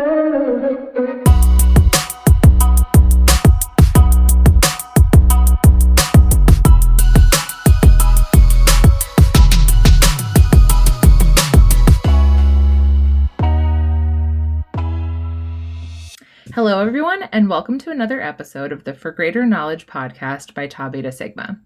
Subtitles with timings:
[0.00, 0.16] Hello,
[16.80, 21.12] everyone, and welcome to another episode of the For Greater Knowledge podcast by Tau Beta
[21.12, 21.60] Sigma.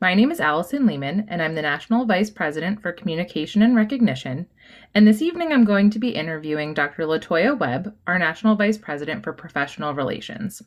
[0.00, 4.48] My name is Allison Lehman, and I'm the National Vice President for Communication and Recognition.
[4.96, 7.02] And this evening, I'm going to be interviewing Dr.
[7.02, 10.62] LaToya Webb, our National Vice President for Professional Relations.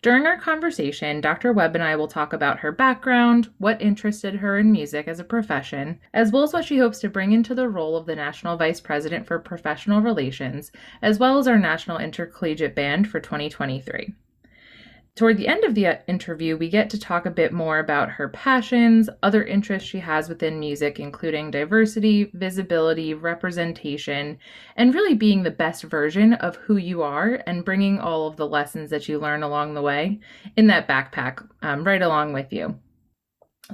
[0.00, 1.52] During our conversation, Dr.
[1.52, 5.24] Webb and I will talk about her background, what interested her in music as a
[5.24, 8.56] profession, as well as what she hopes to bring into the role of the National
[8.56, 10.72] Vice President for Professional Relations,
[11.02, 14.14] as well as our National Intercollegiate Band for 2023.
[15.18, 18.08] Toward the end of the uh, interview, we get to talk a bit more about
[18.08, 24.38] her passions, other interests she has within music, including diversity, visibility, representation,
[24.76, 28.46] and really being the best version of who you are and bringing all of the
[28.46, 30.20] lessons that you learn along the way
[30.56, 32.78] in that backpack um, right along with you.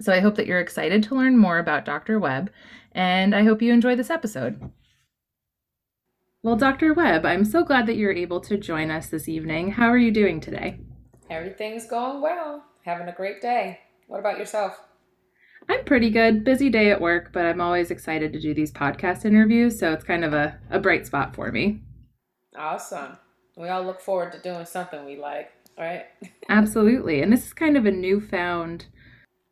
[0.01, 2.19] So I hope that you're excited to learn more about Dr.
[2.19, 2.51] Webb,
[2.93, 4.73] and I hope you enjoy this episode.
[6.43, 6.95] Well, Dr.
[6.95, 9.73] Webb, I'm so glad that you're able to join us this evening.
[9.73, 10.81] How are you doing today?
[11.35, 12.63] Everything's going well.
[12.85, 13.81] Having a great day.
[14.07, 14.81] What about yourself?
[15.69, 16.45] I'm pretty good.
[16.45, 20.05] Busy day at work, but I'm always excited to do these podcast interviews, so it's
[20.05, 21.83] kind of a, a bright spot for me.
[22.57, 23.19] Awesome.
[23.57, 26.05] We all look forward to doing something we like, right?
[26.49, 27.21] Absolutely.
[27.21, 28.87] And this is kind of a newfound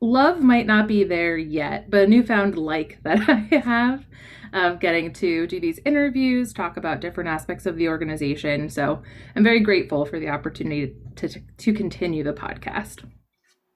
[0.03, 4.05] love might not be there yet, but a newfound like that I have
[4.53, 8.69] of getting to do these interviews, talk about different aspects of the organization.
[8.69, 9.03] So
[9.35, 13.03] I'm very grateful for the opportunity to, to continue the podcast.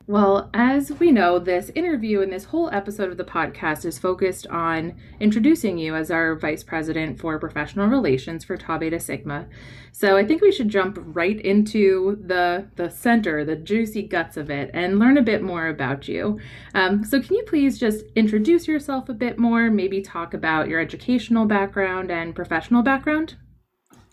[0.09, 4.47] Well, as we know, this interview and this whole episode of the podcast is focused
[4.47, 9.49] on introducing you as our Vice President for Professional Relations for Tau Beta Sigma.
[9.91, 14.49] So I think we should jump right into the, the center, the juicy guts of
[14.49, 16.39] it, and learn a bit more about you.
[16.73, 20.79] Um, so, can you please just introduce yourself a bit more, maybe talk about your
[20.79, 23.35] educational background and professional background?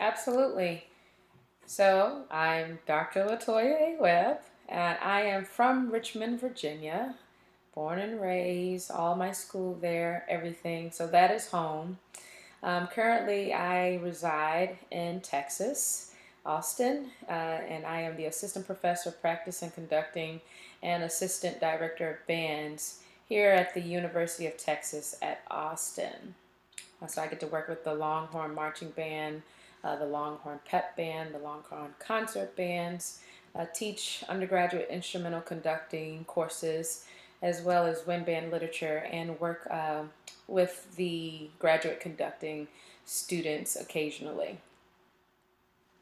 [0.00, 0.86] Absolutely.
[1.66, 3.26] So, I'm Dr.
[3.26, 3.96] LaToya A.
[4.00, 4.38] Webb.
[4.74, 7.14] And I am from Richmond, Virginia,
[7.76, 10.90] born and raised, all my school there, everything.
[10.90, 11.98] So that is home.
[12.60, 16.12] Um, currently, I reside in Texas,
[16.44, 20.40] Austin, uh, and I am the assistant professor of practice and conducting
[20.82, 22.98] and assistant director of bands
[23.28, 26.34] here at the University of Texas at Austin.
[27.00, 29.42] Uh, so I get to work with the Longhorn Marching Band,
[29.84, 33.20] uh, the Longhorn Pep Band, the Longhorn Concert Bands,
[33.56, 37.04] uh, teach undergraduate instrumental conducting courses
[37.42, 40.02] as well as wind band literature and work uh,
[40.48, 42.66] with the graduate conducting
[43.04, 44.58] students occasionally.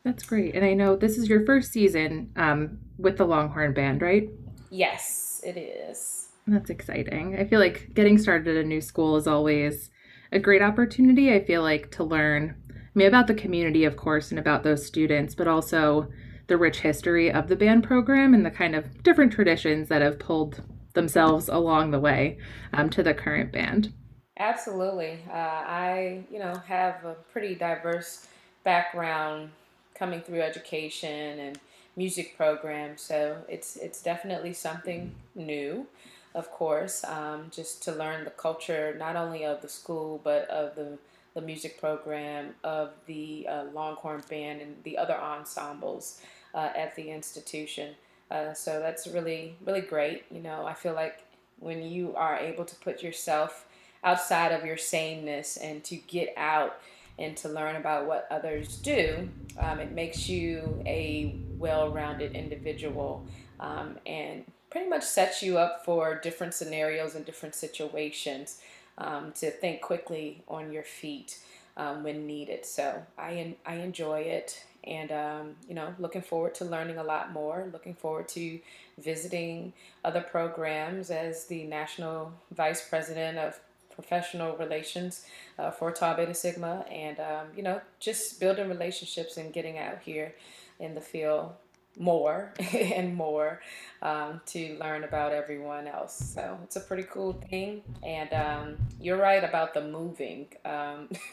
[0.04, 0.54] That's great.
[0.54, 4.28] And I know this is your first season um, with the Longhorn Band, right?
[4.70, 6.28] Yes, it is.
[6.46, 7.38] That's exciting.
[7.38, 9.90] I feel like getting started at a new school is always
[10.32, 11.32] a great opportunity.
[11.32, 14.84] I feel like to learn I mean, about the community, of course, and about those
[14.84, 16.08] students, but also
[16.46, 20.18] the rich history of the band program and the kind of different traditions that have
[20.18, 20.62] pulled
[20.94, 22.38] themselves along the way
[22.72, 23.92] um, to the current band.
[24.38, 25.18] Absolutely.
[25.30, 28.26] Uh, I, you know, have a pretty diverse
[28.64, 29.50] background
[29.94, 31.60] coming through education and
[31.96, 35.86] music programs, so it's it's definitely something new,
[36.34, 40.74] of course, um, just to learn the culture not only of the school but of
[40.74, 40.98] the
[41.34, 46.20] the music program of the uh, Longhorn Band and the other ensembles
[46.54, 47.94] uh, at the institution.
[48.30, 50.24] Uh, so that's really, really great.
[50.30, 51.24] You know, I feel like
[51.58, 53.66] when you are able to put yourself
[54.04, 56.78] outside of your sameness and to get out
[57.18, 59.28] and to learn about what others do,
[59.58, 63.24] um, it makes you a well rounded individual
[63.60, 68.60] um, and pretty much sets you up for different scenarios and different situations
[68.98, 71.38] um, to think quickly on your feet
[71.76, 72.66] um, when needed.
[72.66, 77.32] So I, I enjoy it and um, you know looking forward to learning a lot
[77.32, 78.58] more looking forward to
[78.98, 79.72] visiting
[80.04, 83.58] other programs as the national vice president of
[83.94, 85.26] professional relations
[85.58, 89.98] uh, for Tau Beta Sigma and um, you know just building relationships and getting out
[90.04, 90.34] here
[90.80, 91.52] in the field
[91.98, 93.60] more and more
[94.00, 96.32] um, to learn about everyone else.
[96.34, 97.82] So it's a pretty cool thing.
[98.02, 100.46] And um, you're right about the moving.
[100.64, 101.08] Um,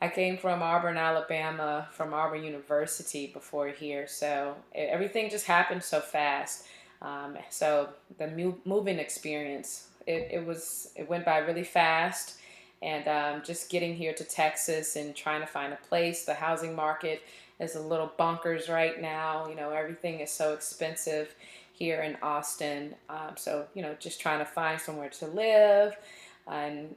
[0.00, 4.06] I came from Auburn, Alabama, from Auburn University before here.
[4.06, 6.66] So everything just happened so fast.
[7.02, 12.36] Um, so the moving experience, it, it was, it went by really fast.
[12.80, 16.24] And um, just getting here to Texas and trying to find a place.
[16.24, 17.22] The housing market
[17.60, 19.46] is a little bonkers right now.
[19.48, 21.34] You know, everything is so expensive
[21.72, 22.94] here in Austin.
[23.08, 25.96] Um, so, you know, just trying to find somewhere to live
[26.50, 26.94] and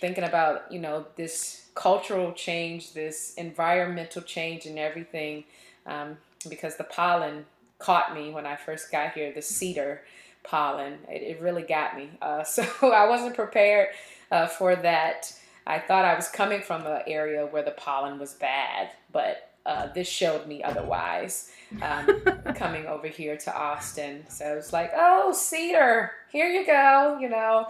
[0.00, 5.44] thinking about, you know, this cultural change, this environmental change and everything.
[5.86, 6.16] Um,
[6.48, 7.44] because the pollen
[7.78, 10.02] caught me when I first got here, the cedar
[10.42, 10.98] pollen.
[11.08, 12.10] It, it really got me.
[12.22, 13.88] Uh, so I wasn't prepared
[14.30, 15.32] uh, for that.
[15.66, 19.88] I thought I was coming from an area where the pollen was bad, but uh,
[19.94, 21.50] this showed me otherwise
[21.82, 22.06] um,
[22.54, 24.24] coming over here to Austin.
[24.28, 27.18] So it's like, oh, cedar, here you go.
[27.20, 27.66] You know,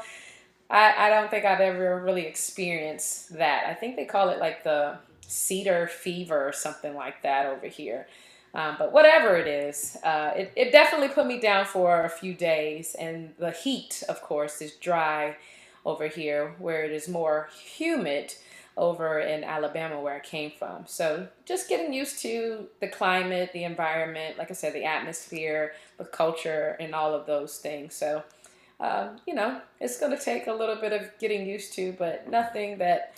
[0.70, 3.66] I, I don't think I've ever really experienced that.
[3.66, 8.06] I think they call it like the cedar fever or something like that over here.
[8.54, 12.34] Um, but whatever it is, uh, it, it definitely put me down for a few
[12.34, 12.94] days.
[12.94, 15.36] And the heat, of course, is dry
[15.84, 18.34] over here where it is more humid
[18.76, 20.84] over in Alabama where I came from.
[20.86, 26.04] So just getting used to the climate, the environment, like I said, the atmosphere, the
[26.04, 27.94] culture, and all of those things.
[27.94, 28.24] So,
[28.80, 32.28] um, you know, it's going to take a little bit of getting used to, but
[32.28, 33.14] nothing that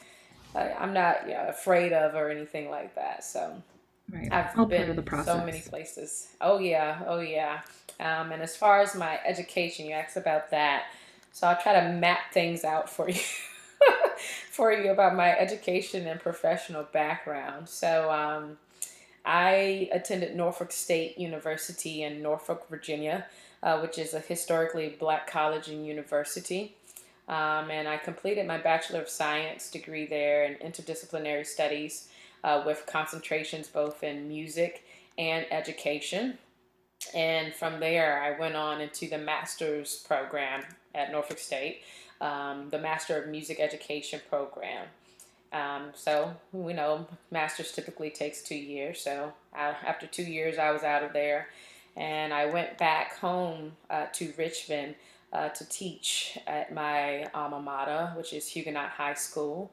[0.55, 3.25] I, I'm not you know, afraid of or anything like that.
[3.25, 3.62] So.
[4.09, 4.29] Right.
[4.31, 6.29] I've All been so many places.
[6.41, 7.62] Oh yeah, oh yeah.
[7.99, 10.85] Um, and as far as my education, you asked about that.
[11.32, 13.20] So I'll try to map things out for you,
[14.50, 17.69] for you about my education and professional background.
[17.69, 18.59] So um,
[19.25, 23.27] I attended Norfolk State University in Norfolk, Virginia,
[23.62, 26.77] uh, which is a historically black college and university.
[27.29, 32.09] Um, and I completed my Bachelor of Science degree there in interdisciplinary studies
[32.44, 34.85] uh, with concentrations both in music
[35.19, 36.38] and education.
[37.15, 40.62] And from there, I went on into the master's program
[40.94, 41.83] at Norfolk State,
[42.20, 44.86] um, the Master of Music Education program.
[45.52, 49.00] Um, so, we know master's typically takes two years.
[49.00, 51.48] So, uh, after two years, I was out of there
[51.96, 54.96] and I went back home uh, to Richmond
[55.32, 59.72] uh, to teach at my alma mater, which is Huguenot High School.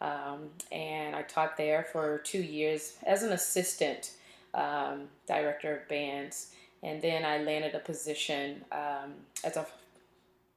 [0.00, 4.12] Um, and I taught there for two years as an assistant
[4.54, 6.52] um, director of bands.
[6.82, 9.66] And then I landed a position um, as a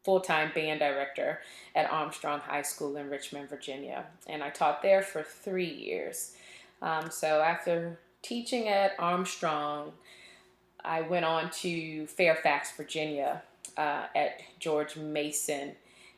[0.08, 1.42] full time band director
[1.76, 4.06] at Armstrong High School in Richmond, Virginia.
[4.26, 6.34] And I taught there for three years.
[6.82, 9.92] Um, so after teaching at Armstrong,
[10.82, 13.42] I went on to Fairfax, Virginia
[13.76, 15.74] uh, at George Mason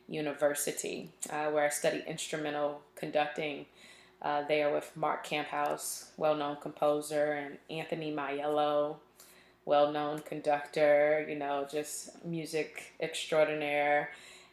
[0.07, 3.65] University, uh, where I studied instrumental conducting
[4.21, 8.97] uh, there with Mark Camphouse, well known composer, and Anthony Maiello,
[9.69, 14.09] well known conductor, you know, just music extraordinaire.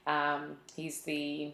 [0.07, 1.53] Um, he's the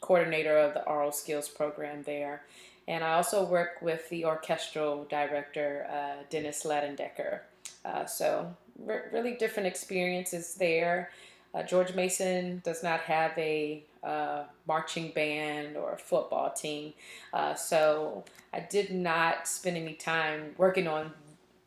[0.00, 2.42] coordinator of the aural skills program there.
[2.88, 7.40] And I also work with the orchestral director, uh, Dennis Layendecker.
[7.84, 11.10] Uh, so, re- really different experiences there.
[11.54, 16.92] Uh, George Mason does not have a uh, marching band or a football team,
[17.32, 21.12] uh, so I did not spend any time working on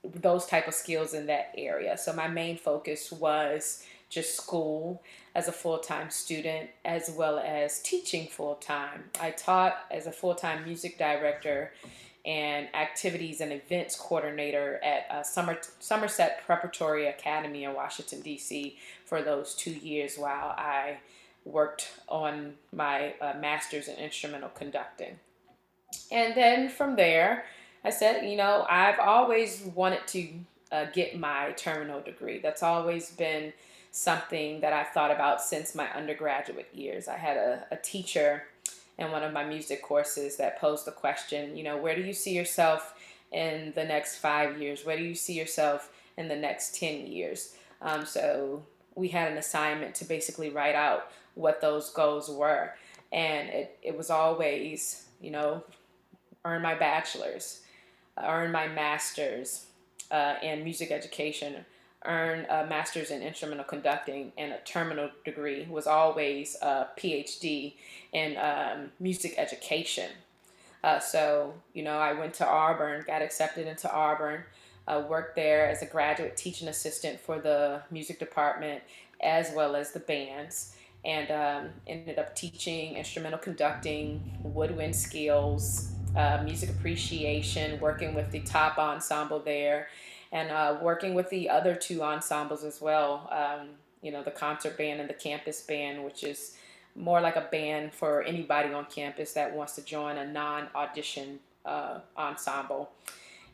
[0.03, 1.97] those type of skills in that area.
[1.97, 5.03] So my main focus was just school
[5.35, 9.03] as a full-time student as well as teaching full-time.
[9.21, 11.73] I taught as a full-time music director
[12.25, 18.77] and activities and events coordinator at uh, Somerset Preparatory Academy in Washington, D.C.
[19.05, 20.97] for those two years while I
[21.45, 25.17] worked on my uh, master's in instrumental conducting.
[26.11, 27.45] And then from there,
[27.83, 30.29] I said, you know, I've always wanted to
[30.71, 32.39] uh, get my terminal degree.
[32.39, 33.53] That's always been
[33.91, 37.07] something that I've thought about since my undergraduate years.
[37.07, 38.43] I had a, a teacher
[38.97, 42.13] in one of my music courses that posed the question, you know, where do you
[42.13, 42.95] see yourself
[43.31, 44.85] in the next five years?
[44.85, 47.55] Where do you see yourself in the next 10 years?
[47.81, 48.63] Um, so
[48.95, 52.73] we had an assignment to basically write out what those goals were.
[53.11, 55.63] And it, it was always, you know,
[56.45, 57.61] earn my bachelor's,
[58.17, 59.65] earn my master's
[60.11, 61.65] uh, in music education,
[62.05, 67.73] earn a master's in instrumental conducting and a terminal degree was always a phd
[68.13, 70.09] in um, music education.
[70.81, 74.41] Uh, so you know i went to auburn got accepted into auburn
[74.87, 78.81] uh, worked there as a graduate teaching assistant for the music department
[79.21, 86.41] as well as the bands and um, ended up teaching instrumental conducting woodwind skills uh,
[86.43, 89.87] music appreciation working with the top ensemble there
[90.31, 93.29] and uh, working with the other two ensembles as well.
[93.31, 93.69] Um,
[94.01, 96.55] you know, the concert band and the campus band, which is
[96.95, 101.99] more like a band for anybody on campus that wants to join a non-audition uh,
[102.17, 102.89] ensemble,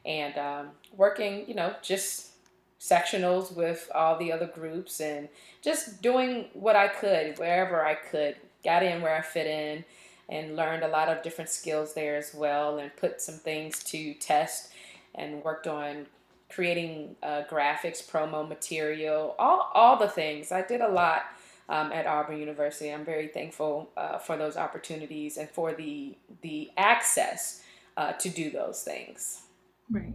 [0.06, 2.32] and um, working, you know, just
[2.80, 5.28] sectionals with all the other groups and
[5.62, 8.36] just doing what I could wherever I could.
[8.64, 9.86] Got in where I fit in
[10.30, 14.14] and learned a lot of different skills there as well and put some things to
[14.16, 14.72] test
[15.14, 16.08] and worked on
[16.50, 20.52] creating uh, graphics, promo material, all, all the things.
[20.52, 21.24] I did a lot
[21.70, 22.92] um, at Auburn University.
[22.92, 27.62] I'm very thankful uh, for those opportunities and for the, the access
[27.98, 29.44] uh, to do those things.
[29.90, 30.14] Right.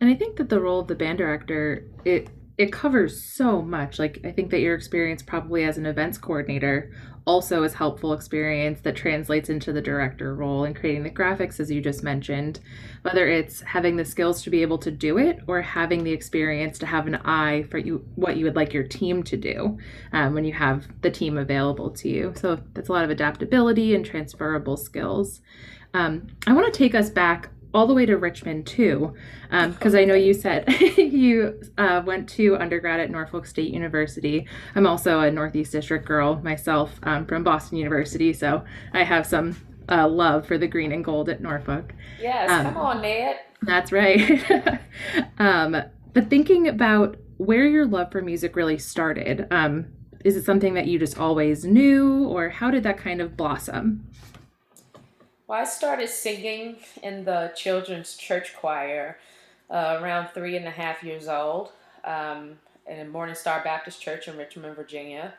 [0.00, 2.28] And I think that the role of the band director, it
[2.58, 3.98] it covers so much.
[3.98, 6.92] Like I think that your experience probably as an events coordinator
[7.24, 11.70] also is helpful experience that translates into the director role and creating the graphics as
[11.70, 12.60] you just mentioned.
[13.02, 16.78] Whether it's having the skills to be able to do it or having the experience
[16.80, 19.78] to have an eye for you what you would like your team to do
[20.12, 22.32] um, when you have the team available to you.
[22.36, 25.40] So that's a lot of adaptability and transferable skills.
[25.94, 29.14] Um, i want to take us back all the way to Richmond too,
[29.50, 34.46] because um, I know you said you uh, went to undergrad at Norfolk State University.
[34.74, 39.56] I'm also a Northeast District girl myself um, from Boston University, so I have some
[39.88, 41.94] uh, love for the green and gold at Norfolk.
[42.20, 43.40] Yes, um, come on, Ned.
[43.62, 44.42] That's right.
[45.38, 45.76] Um,
[46.12, 49.86] but thinking about where your love for music really started, um,
[50.24, 54.06] is it something that you just always knew, or how did that kind of blossom?
[55.52, 59.18] Well, I started singing in the children's church choir
[59.68, 61.72] uh, around three and a half years old
[62.04, 62.52] um,
[62.86, 65.34] in Morning Star Baptist Church in Richmond, Virginia.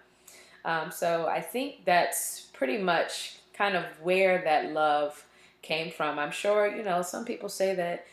[0.66, 5.26] Um, so I think that's pretty much kind of where that love
[5.64, 6.20] came from.
[6.20, 8.06] I'm sure, you know, some people say that,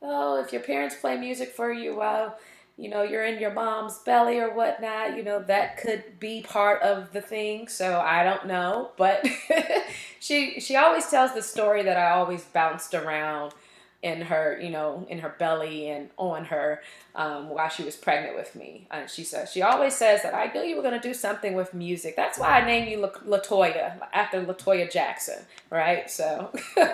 [0.00, 2.38] oh, if your parents play music for you while
[2.78, 6.80] you know, you're in your mom's belly or whatnot, you know, that could be part
[6.82, 7.66] of the thing.
[7.66, 9.26] So I don't know, but
[10.20, 13.52] she she always tells the story that I always bounced around
[14.00, 16.80] in her, you know, in her belly and on her
[17.16, 18.86] um, while she was pregnant with me.
[18.92, 21.54] And she says she always says that I knew you were going to do something
[21.54, 22.14] with music.
[22.14, 26.08] That's why I named you LaToya after La Toya Jackson, right?
[26.08, 26.52] So.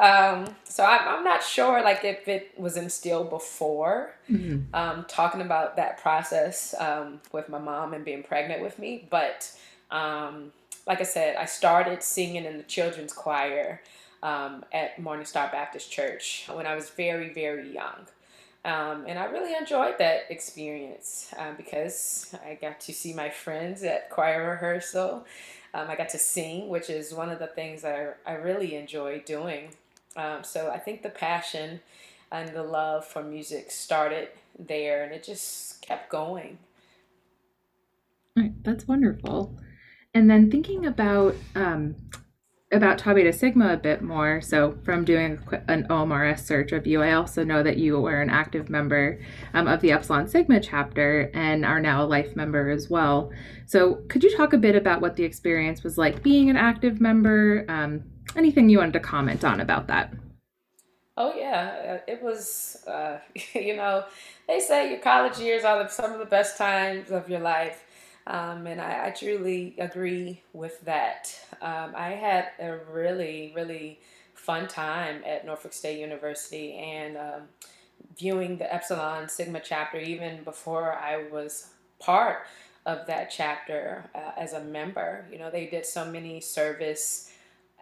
[0.00, 4.74] Um, so I'm, I'm not sure like if it was instilled before mm-hmm.
[4.74, 9.06] um, talking about that process um, with my mom and being pregnant with me.
[9.08, 9.50] But
[9.90, 10.52] um,
[10.86, 13.80] like I said, I started singing in the children's choir
[14.22, 18.06] um, at Morning Star Baptist Church when I was very, very young.
[18.64, 23.82] Um, and I really enjoyed that experience um, because I got to see my friends
[23.82, 25.26] at choir rehearsal.
[25.74, 28.74] Um, I got to sing, which is one of the things that I, I really
[28.74, 29.68] enjoy doing.
[30.16, 31.80] Um, so I think the passion
[32.30, 34.28] and the love for music started
[34.58, 36.58] there and it just kept going.
[38.36, 39.58] Right, that's wonderful.
[40.12, 41.96] And then thinking about um,
[42.74, 44.40] about Tau Beta Sigma a bit more.
[44.40, 48.30] So, from doing an OMRS search of you, I also know that you were an
[48.30, 49.20] active member
[49.54, 53.30] um, of the Epsilon Sigma chapter and are now a life member as well.
[53.66, 57.00] So, could you talk a bit about what the experience was like being an active
[57.00, 57.64] member?
[57.68, 58.04] Um,
[58.36, 60.12] anything you wanted to comment on about that?
[61.16, 62.82] Oh yeah, uh, it was.
[62.86, 63.18] Uh,
[63.54, 64.04] you know,
[64.48, 67.84] they say your college years are some of the best times of your life,
[68.26, 71.32] um, and I, I, truly agree with that.
[71.62, 74.00] Um, I had a really, really
[74.34, 77.42] fun time at Norfolk State University, and um,
[78.18, 81.68] viewing the Epsilon Sigma chapter even before I was
[82.00, 82.46] part
[82.86, 85.26] of that chapter uh, as a member.
[85.30, 87.30] You know, they did so many service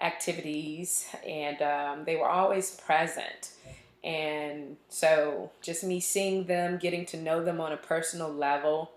[0.03, 3.53] activities and um, they were always present.
[4.05, 8.91] And so just me seeing them, getting to know them on a personal level,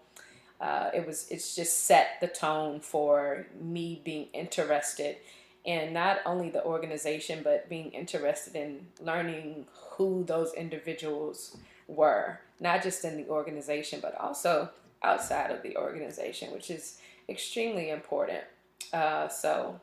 [0.59, 5.17] uh, it was it's just set the tone for me being interested
[5.63, 11.57] in not only the organization but being interested in learning who those individuals
[11.87, 14.69] were, not just in the organization but also
[15.03, 16.97] outside of the organization, which is
[17.29, 18.43] extremely important.
[18.93, 19.79] Uh, so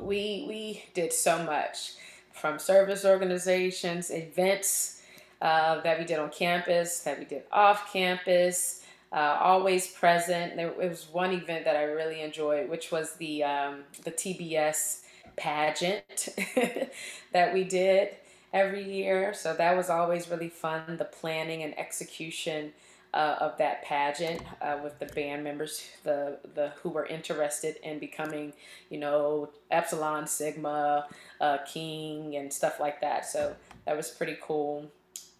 [0.00, 1.94] we we did so much
[2.32, 5.02] from service organizations, events
[5.40, 8.82] uh, that we did on campus, that we did off campus,
[9.12, 10.56] uh, always present.
[10.56, 15.02] There was one event that I really enjoyed, which was the um, the TBS
[15.36, 16.28] pageant
[17.32, 18.10] that we did
[18.52, 19.34] every year.
[19.34, 20.96] So that was always really fun.
[20.96, 22.72] The planning and execution
[23.14, 28.00] uh, of that pageant uh, with the band members, the the who were interested in
[28.00, 28.52] becoming,
[28.90, 31.06] you know, Epsilon, Sigma,
[31.40, 33.24] uh, King, and stuff like that.
[33.24, 33.54] So
[33.86, 34.90] that was pretty cool,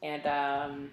[0.03, 0.91] and um,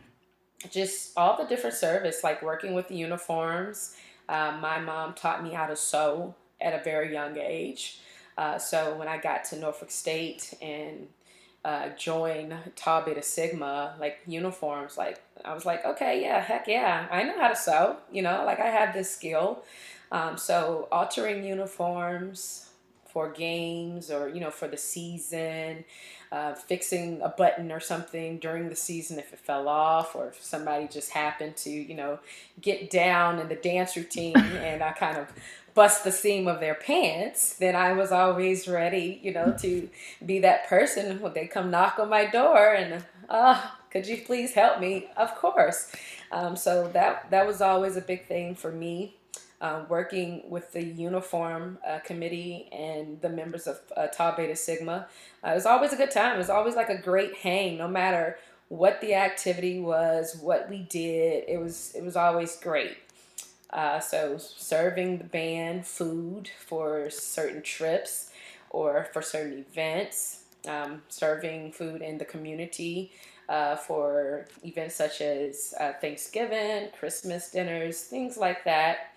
[0.71, 3.95] just all the different service, like working with the uniforms.
[4.27, 8.00] Uh, my mom taught me how to sew at a very young age.
[8.38, 11.07] Uh, so when I got to Norfolk State and
[11.63, 17.07] uh, join Tau Beta Sigma, like uniforms, like I was like, okay, yeah, heck yeah,
[17.11, 19.63] I know how to sew, you know, like I have this skill.
[20.11, 22.69] Um, so altering uniforms
[23.11, 25.83] for games or, you know, for the season,
[26.31, 30.41] uh, fixing a button or something during the season if it fell off or if
[30.41, 32.19] somebody just happened to, you know,
[32.61, 35.27] get down in the dance routine and I kind of
[35.73, 39.89] bust the seam of their pants, then I was always ready, you know, to
[40.25, 44.53] be that person when they come knock on my door and, oh, could you please
[44.53, 45.09] help me?
[45.17, 45.91] Of course.
[46.31, 49.17] Um, so that that was always a big thing for me.
[49.59, 55.07] Uh, working with the uniform uh, committee and the members of uh, Tau Beta Sigma.
[55.45, 56.33] Uh, it was always a good time.
[56.33, 58.37] It was always like a great hang, no matter
[58.69, 61.43] what the activity was, what we did.
[61.47, 62.97] It was it was always great.
[63.71, 68.31] Uh, so serving the band food for certain trips
[68.69, 73.11] or for certain events, um, serving food in the community
[73.49, 79.13] uh, for events such as uh, Thanksgiving, Christmas dinners, things like that.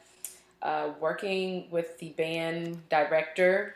[0.62, 3.74] Uh, working with the band director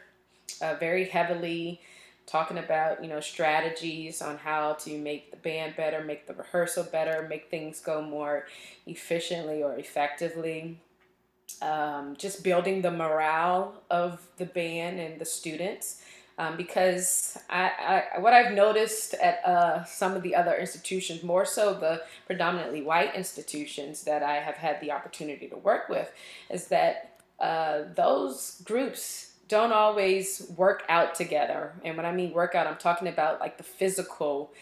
[0.63, 1.81] uh, very heavily
[2.29, 6.85] talking about you know strategies on how to make the band better make the rehearsal
[6.85, 8.47] better make things go more
[8.87, 10.79] efficiently or effectively.
[11.63, 16.03] Um, just building the morale of the band and the students.
[16.37, 21.45] Um, because I, I, what I've noticed at uh, some of the other institutions, more
[21.45, 26.13] so the predominantly white institutions that I have had the opportunity to work with,
[26.49, 31.73] is that uh, those groups don't always work out together.
[31.85, 34.53] And when I mean workout, I'm talking about like the physical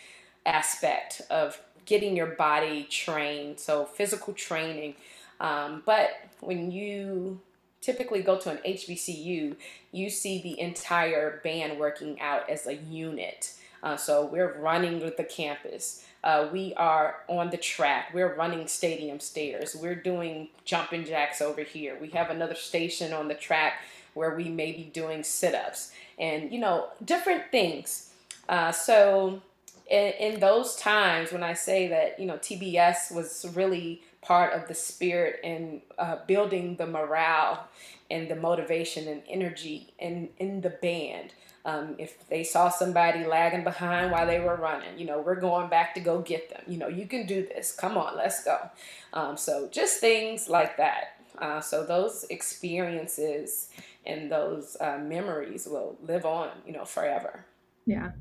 [0.44, 3.58] aspect of getting your body trained.
[3.58, 4.94] So physical training.
[5.40, 7.40] Um, but when you
[7.80, 9.56] typically go to an HBCU,
[9.92, 13.54] you see the entire band working out as a unit.
[13.82, 16.04] Uh, so we're running with the campus.
[16.24, 18.12] Uh, we are on the track.
[18.12, 19.76] We're running stadium stairs.
[19.76, 21.96] We're doing jumping jacks over here.
[22.00, 23.74] We have another station on the track
[24.16, 28.10] where we may be doing sit ups and, you know, different things.
[28.48, 29.42] Uh, so,
[29.90, 34.66] in, in, those times when I say that, you know, TBS was really part of
[34.66, 37.68] the spirit and uh, building the morale
[38.10, 41.32] and the motivation and energy in, in the band.
[41.64, 45.68] Um, if they saw somebody lagging behind while they were running, you know, we're going
[45.68, 46.62] back to go get them.
[46.68, 47.72] You know, you can do this.
[47.72, 48.70] Come on, let's go.
[49.12, 51.16] Um, so just things like that.
[51.38, 53.68] Uh, so those experiences
[54.06, 57.44] and those uh, memories will live on, you know, forever.
[57.86, 58.12] Yeah,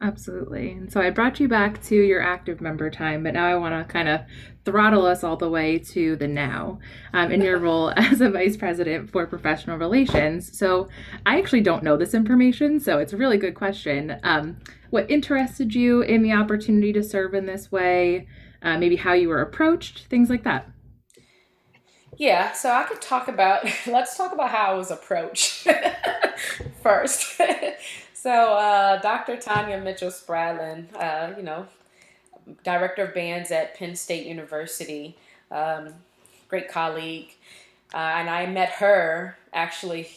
[0.00, 0.72] absolutely.
[0.72, 3.74] And so I brought you back to your active member time, but now I want
[3.74, 4.20] to kind of
[4.64, 6.78] throttle us all the way to the now
[7.12, 10.56] um, in your role as a vice president for professional relations.
[10.56, 10.88] So
[11.26, 14.18] I actually don't know this information, so it's a really good question.
[14.22, 14.58] Um,
[14.90, 18.28] what interested you in the opportunity to serve in this way?
[18.62, 20.70] Uh, maybe how you were approached, things like that.
[22.16, 25.66] Yeah, so I could talk about, let's talk about how I was approached
[26.82, 27.40] first.
[28.14, 29.36] so, uh, Dr.
[29.36, 31.66] Tonya Mitchell Spradlin, uh, you know,
[32.62, 35.16] director of bands at Penn State University,
[35.50, 35.94] um,
[36.48, 37.34] great colleague.
[37.92, 40.08] Uh, and I met her actually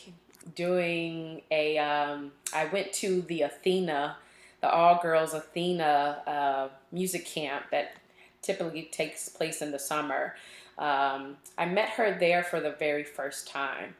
[0.55, 1.77] doing a.
[1.77, 4.17] Um, I went to the Athena,
[4.61, 7.93] the all girls Athena uh, music camp that
[8.41, 10.35] typically takes place in the summer.
[10.77, 13.95] Um, I met her there for the very first time.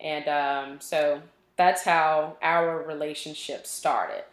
[0.00, 1.22] And um, so
[1.56, 4.24] that's how our relationship started.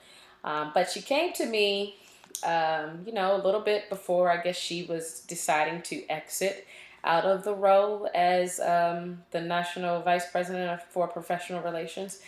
[0.44, 1.96] Um, but she came to me,
[2.44, 6.68] um, you know, a little bit before I guess she was deciding to exit
[7.04, 12.20] out of the role as um, the National Vice President for Professional Relations.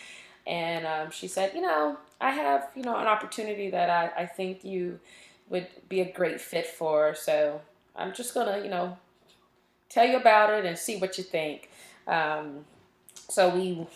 [0.46, 4.26] And um, she said, you know, I have, you know, an opportunity that I, I
[4.26, 4.98] think you
[5.50, 7.14] would be a great fit for.
[7.14, 7.60] So
[7.94, 8.96] I'm just going to, you know,
[9.88, 11.70] tell you about it and see what you think.
[12.06, 12.64] Um,
[13.28, 13.86] so we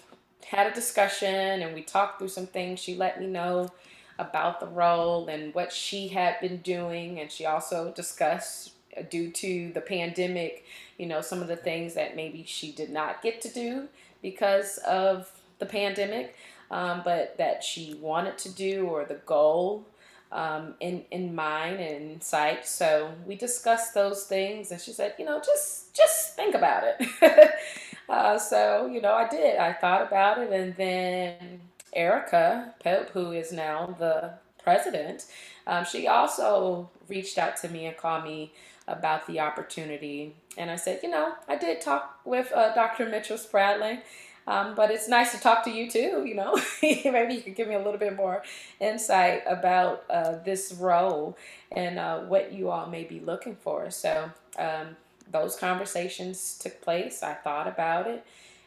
[0.45, 2.81] had a discussion and we talked through some things.
[2.81, 3.71] She let me know
[4.19, 9.31] about the role and what she had been doing, and she also discussed uh, due
[9.31, 10.65] to the pandemic,
[10.99, 13.89] you know, some of the things that maybe she did not get to do
[14.21, 16.37] because of the pandemic,
[16.71, 19.87] um, but that she wanted to do or the goal
[20.33, 22.67] um, in in mind and in sight.
[22.67, 27.51] So we discussed those things, and she said, you know, just just think about it.
[28.09, 29.59] uh, so you know, I did.
[29.59, 31.61] I thought about it, and then
[31.93, 35.27] Erica Pope, who is now the president,
[35.67, 38.53] um, she also reached out to me and called me
[38.89, 40.35] about the opportunity.
[40.57, 43.07] And I said, you know, I did talk with uh, Dr.
[43.09, 44.01] Mitchell Spradlin.
[44.47, 46.25] Um, but it's nice to talk to you too.
[46.27, 48.43] You know, maybe you could give me a little bit more
[48.81, 51.37] insight about uh, this role
[51.71, 53.91] and uh, what you all may be looking for.
[53.91, 54.97] So um,
[55.31, 57.23] those conversations took place.
[57.23, 58.27] I thought about it,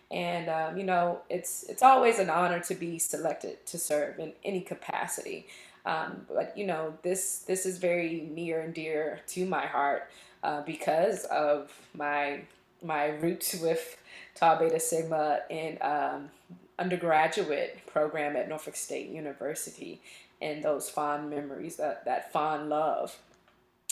[0.10, 4.34] and um, you know, it's it's always an honor to be selected to serve in
[4.44, 5.48] any capacity.
[5.86, 10.10] Um, but you know, this this is very near and dear to my heart
[10.44, 12.42] uh, because of my
[12.84, 13.98] my roots with
[14.36, 16.30] Tau Beta Sigma in um,
[16.78, 20.02] undergraduate program at Norfolk State University,
[20.42, 23.18] and those fond memories, that that fond love,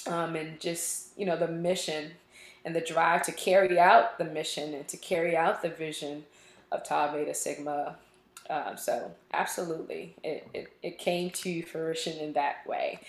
[0.08, 2.12] um, and just you know the mission
[2.66, 6.24] and the drive to carry out the mission and to carry out the vision
[6.72, 7.96] of Tau Beta Sigma
[8.50, 13.00] um, so absolutely, it, it, it came to fruition in that way.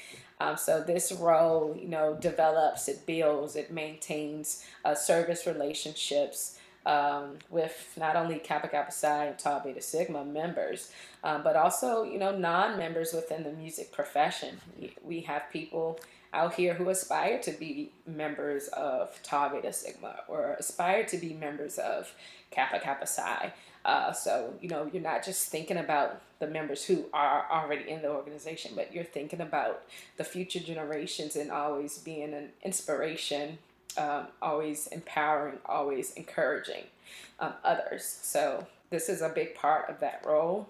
[0.40, 7.38] Um, so this role, you know, develops, it builds, it maintains uh, service relationships um,
[7.50, 10.90] with not only Kappa Kappa Psi and Tau Beta Sigma members,
[11.22, 14.60] um, but also, you know, non-members within the music profession.
[15.02, 15.98] We have people
[16.32, 21.32] out here who aspire to be members of Tau Beta Sigma or aspire to be
[21.32, 22.12] members of
[22.50, 23.52] Kappa Kappa Psi.
[23.84, 28.02] Uh, so, you know, you're not just thinking about the members who are already in
[28.02, 29.82] the organization, but you're thinking about
[30.16, 33.58] the future generations and always being an inspiration,
[33.96, 36.84] um, always empowering, always encouraging
[37.40, 38.04] um, others.
[38.04, 40.68] So, this is a big part of that role.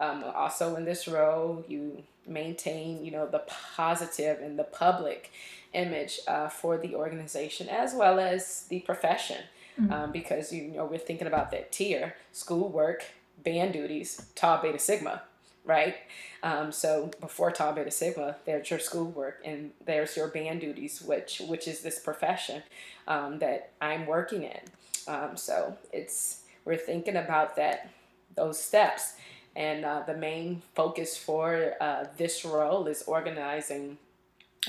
[0.00, 3.44] Um, also, in this role, you maintain, you know, the
[3.74, 5.30] positive and the public
[5.72, 9.38] image uh, for the organization as well as the profession
[9.80, 9.92] mm-hmm.
[9.92, 13.04] um, because you know we're thinking about that tier: schoolwork,
[13.42, 15.22] band duties, Tau Beta Sigma,
[15.64, 15.96] right?
[16.42, 21.40] Um, so before Tau Beta Sigma, there's your schoolwork and there's your band duties, which
[21.46, 22.62] which is this profession
[23.06, 24.60] um, that I'm working in.
[25.06, 27.90] Um, so it's we're thinking about that
[28.34, 29.14] those steps.
[29.54, 33.98] And uh, the main focus for uh, this role is organizing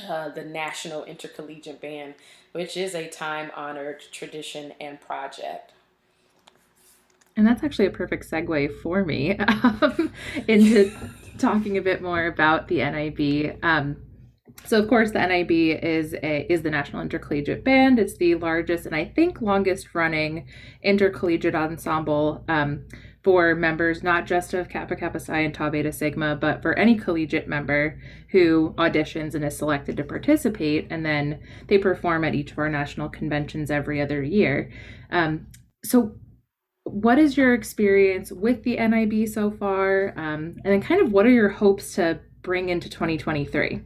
[0.09, 2.15] uh, the National Intercollegiate Band
[2.53, 5.72] which is a time honored tradition and project.
[7.35, 10.11] And that's actually a perfect segue for me um,
[10.47, 10.91] into
[11.37, 13.57] talking a bit more about the NIB.
[13.63, 13.97] Um,
[14.65, 17.99] so, of course, the NIB is a, is the National Intercollegiate Band.
[17.99, 20.47] It's the largest and I think longest running
[20.81, 22.85] intercollegiate ensemble um,
[23.23, 26.95] for members not just of Kappa Kappa Psi and Tau Beta Sigma, but for any
[26.95, 32.51] collegiate member who auditions and is selected to participate, and then they perform at each
[32.51, 34.71] of our national conventions every other year.
[35.09, 35.47] Um,
[35.83, 36.15] so,
[36.93, 41.25] what is your experience with the NIB so far, um, and then kind of what
[41.25, 43.81] are your hopes to bring into 2023?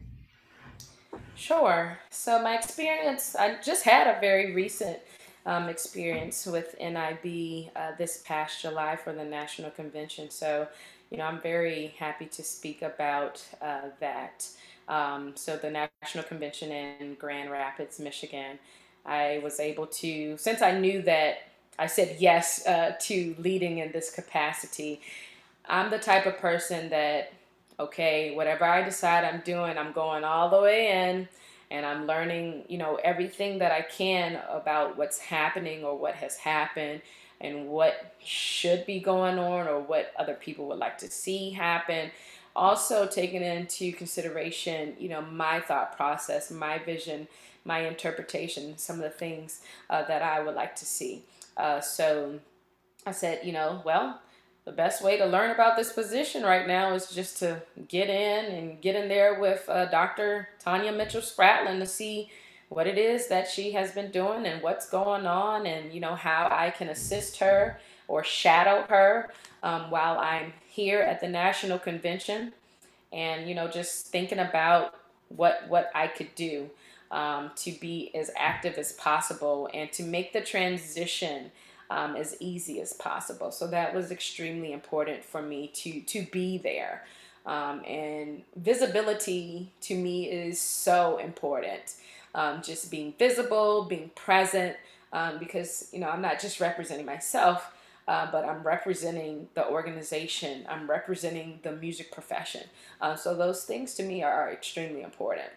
[1.34, 1.98] Sure.
[2.10, 4.98] So, my experience, I just had a very recent
[5.46, 10.28] um, experience with NIB uh, this past July for the national convention.
[10.28, 10.68] So,
[11.10, 14.46] you know, I'm very happy to speak about uh, that.
[14.86, 18.58] Um, so, the national convention in Grand Rapids, Michigan,
[19.06, 21.38] I was able to, since I knew that
[21.78, 25.00] I said yes uh, to leading in this capacity,
[25.68, 27.32] I'm the type of person that,
[27.78, 31.28] okay, whatever I decide I'm doing, I'm going all the way in
[31.70, 36.36] and I'm learning, you know, everything that I can about what's happening or what has
[36.36, 37.02] happened
[37.40, 42.10] and what should be going on or what other people would like to see happen.
[42.56, 47.28] Also taking into consideration, you know, my thought process, my vision,
[47.64, 49.60] my interpretation, some of the things
[49.90, 51.22] uh, that I would like to see.
[51.58, 52.38] Uh, so
[53.04, 54.20] I said, you know, well,
[54.64, 58.54] the best way to learn about this position right now is just to get in
[58.54, 60.48] and get in there with uh, Dr.
[60.64, 62.30] Tonya Mitchell Spradlin to see
[62.68, 66.14] what it is that she has been doing and what's going on and you know
[66.14, 69.30] how I can assist her or shadow her
[69.62, 72.52] um, while I'm here at the national convention
[73.10, 74.94] and you know just thinking about
[75.28, 76.68] what what I could do
[77.10, 81.50] um, to be as active as possible and to make the transition
[81.90, 83.50] um, as easy as possible.
[83.50, 87.04] So that was extremely important for me to to be there.
[87.46, 91.94] Um, and visibility to me is so important.
[92.34, 94.76] Um, just being visible, being present,
[95.14, 97.72] um, because you know I'm not just representing myself,
[98.06, 100.66] uh, but I'm representing the organization.
[100.68, 102.64] I'm representing the music profession.
[103.00, 105.50] Uh, so those things to me are extremely important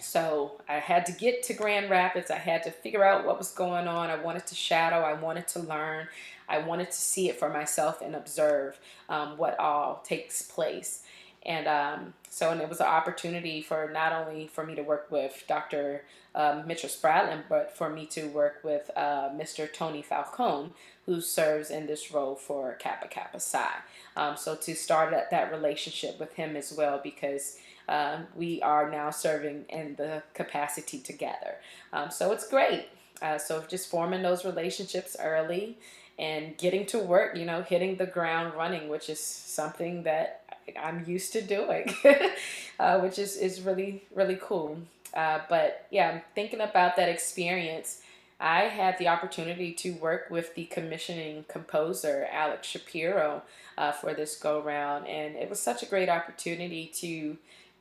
[0.00, 2.30] so I had to get to Grand Rapids.
[2.30, 4.10] I had to figure out what was going on.
[4.10, 5.00] I wanted to shadow.
[5.00, 6.08] I wanted to learn.
[6.48, 11.02] I wanted to see it for myself and observe um, what all takes place.
[11.46, 15.08] And um, so, and it was an opportunity for not only for me to work
[15.10, 16.04] with Dr.
[16.34, 19.70] Um, Mitchell Spradlin, but for me to work with uh, Mr.
[19.70, 20.70] Tony Falcone,
[21.06, 23.68] who serves in this role for Kappa Kappa Psi.
[24.16, 28.90] Um, so to start that, that relationship with him as well, because um, we are
[28.90, 31.56] now serving in the capacity together.
[31.92, 32.88] Um, so it's great.
[33.22, 35.78] Uh, so just forming those relationships early
[36.18, 40.42] and getting to work, you know, hitting the ground running, which is something that
[40.80, 41.92] I'm used to doing,
[42.78, 44.78] uh, which is, is really, really cool.
[45.12, 48.00] Uh, but yeah, thinking about that experience.
[48.40, 53.42] I had the opportunity to work with the commissioning composer, Alex Shapiro,
[53.78, 57.36] uh, for this go round, and it was such a great opportunity to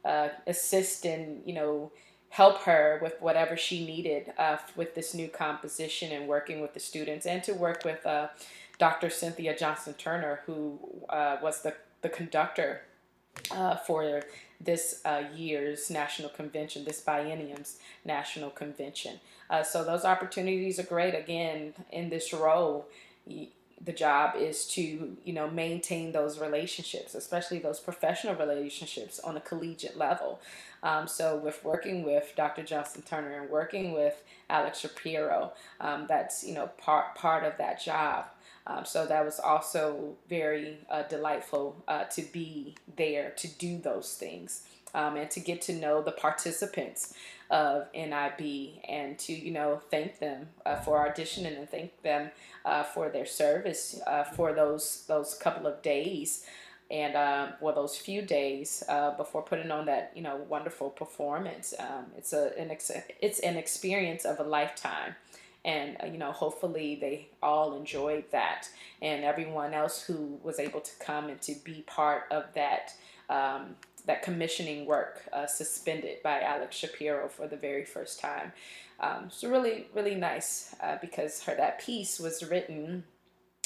[0.06, 1.92] uh, assist and, you know,
[2.30, 6.80] help her with whatever she needed uh, with this new composition and working with the
[6.80, 8.28] students, and to work with uh,
[8.80, 9.12] Dr.
[9.12, 12.82] Cynthia Johnson Turner, who uh, was the, the conductor
[13.52, 14.24] uh, for
[14.60, 19.20] this uh, year's national convention, this biennium's national convention.
[19.63, 21.13] So those opportunities are great.
[21.13, 22.88] Again, in this role,
[23.84, 29.41] the job is to you know maintain those relationships, especially those professional relationships on a
[29.41, 30.39] collegiate level.
[30.82, 32.63] Um, so with working with Dr.
[32.63, 37.82] Johnson Turner and working with Alex Shapiro, um, that's you know part part of that
[37.82, 38.26] job.
[38.65, 44.13] Um, so that was also very uh, delightful uh, to be there to do those
[44.13, 44.63] things
[44.94, 47.14] um, and to get to know the participants
[47.50, 52.32] of NIB and to you know thank them uh, for auditioning and thank them
[52.66, 56.46] uh, for their service uh, for those those couple of days
[56.92, 61.74] and uh, for those few days uh, before putting on that you know wonderful performance.
[61.80, 65.16] Um, it's a an ex- it's an experience of a lifetime
[65.66, 68.68] and uh, you know hopefully they all enjoyed that
[69.02, 72.94] and everyone else who was able to come and to be part of that
[73.30, 78.52] um, that commissioning work uh, suspended by Alex Shapiro for the very first time.
[79.00, 83.04] Um, so really, really nice uh, because her that piece was written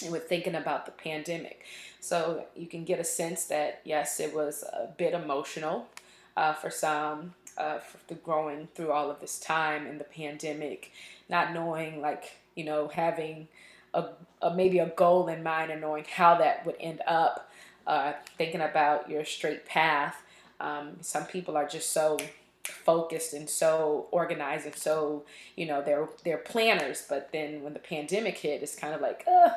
[0.09, 1.63] with thinking about the pandemic.
[1.99, 5.87] So you can get a sense that yes, it was a bit emotional
[6.35, 10.91] uh, for some, uh, for growing through all of this time in the pandemic
[11.29, 13.47] not knowing like you know having
[13.93, 14.05] a,
[14.41, 17.49] a maybe a goal in mind and knowing how that would end up
[17.85, 20.21] uh, thinking about your straight path
[20.59, 22.17] um, some people are just so
[22.63, 25.23] focused and so organized and so
[25.55, 29.23] you know they're they're planners but then when the pandemic hit it's kind of like
[29.25, 29.51] uh,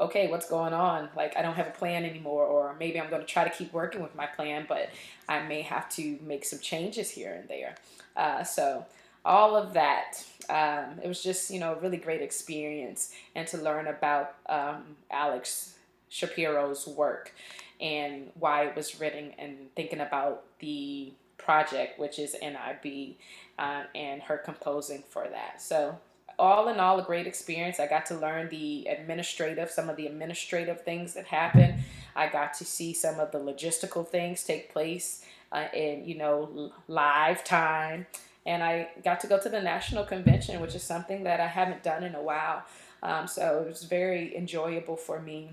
[0.00, 3.20] okay what's going on like i don't have a plan anymore or maybe i'm going
[3.20, 4.88] to try to keep working with my plan but
[5.28, 7.74] i may have to make some changes here and there
[8.16, 8.86] uh, so
[9.28, 10.24] all of that.
[10.48, 14.96] Um, it was just, you know, a really great experience and to learn about um,
[15.10, 15.74] Alex
[16.08, 17.32] Shapiro's work
[17.80, 23.16] and why it was written and thinking about the project, which is NIB,
[23.58, 25.62] uh, and her composing for that.
[25.62, 25.98] So,
[26.38, 27.80] all in all, a great experience.
[27.80, 31.80] I got to learn the administrative, some of the administrative things that happen.
[32.14, 36.70] I got to see some of the logistical things take place uh, in, you know,
[36.86, 38.06] live time
[38.48, 41.82] and I got to go to the national convention, which is something that I haven't
[41.82, 42.62] done in a while.
[43.02, 45.50] Um, so it was very enjoyable for me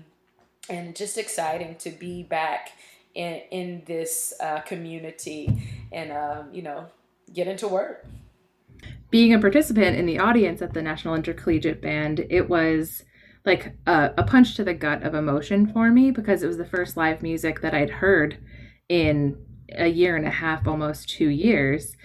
[0.68, 2.72] and just exciting to be back
[3.14, 6.86] in, in this uh, community and, um, you know,
[7.32, 8.06] get into work.
[9.10, 13.04] Being a participant in the audience at the National Intercollegiate Band, it was
[13.44, 16.64] like a, a punch to the gut of emotion for me because it was the
[16.64, 18.38] first live music that I'd heard
[18.88, 19.36] in
[19.72, 21.96] a year and a half, almost two years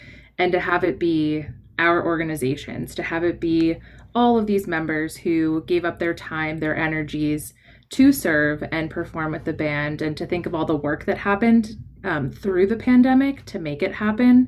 [0.41, 1.45] and to have it be
[1.77, 3.77] our organizations, to have it be
[4.15, 7.53] all of these members who gave up their time, their energies
[7.91, 11.17] to serve and perform with the band, and to think of all the work that
[11.17, 14.47] happened um, through the pandemic to make it happen.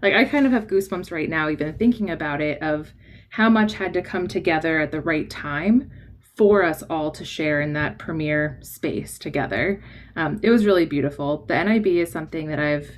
[0.00, 2.92] Like, I kind of have goosebumps right now, even thinking about it, of
[3.30, 5.90] how much had to come together at the right time
[6.36, 9.82] for us all to share in that premiere space together.
[10.16, 11.44] Um, it was really beautiful.
[11.46, 12.90] The NIB is something that I've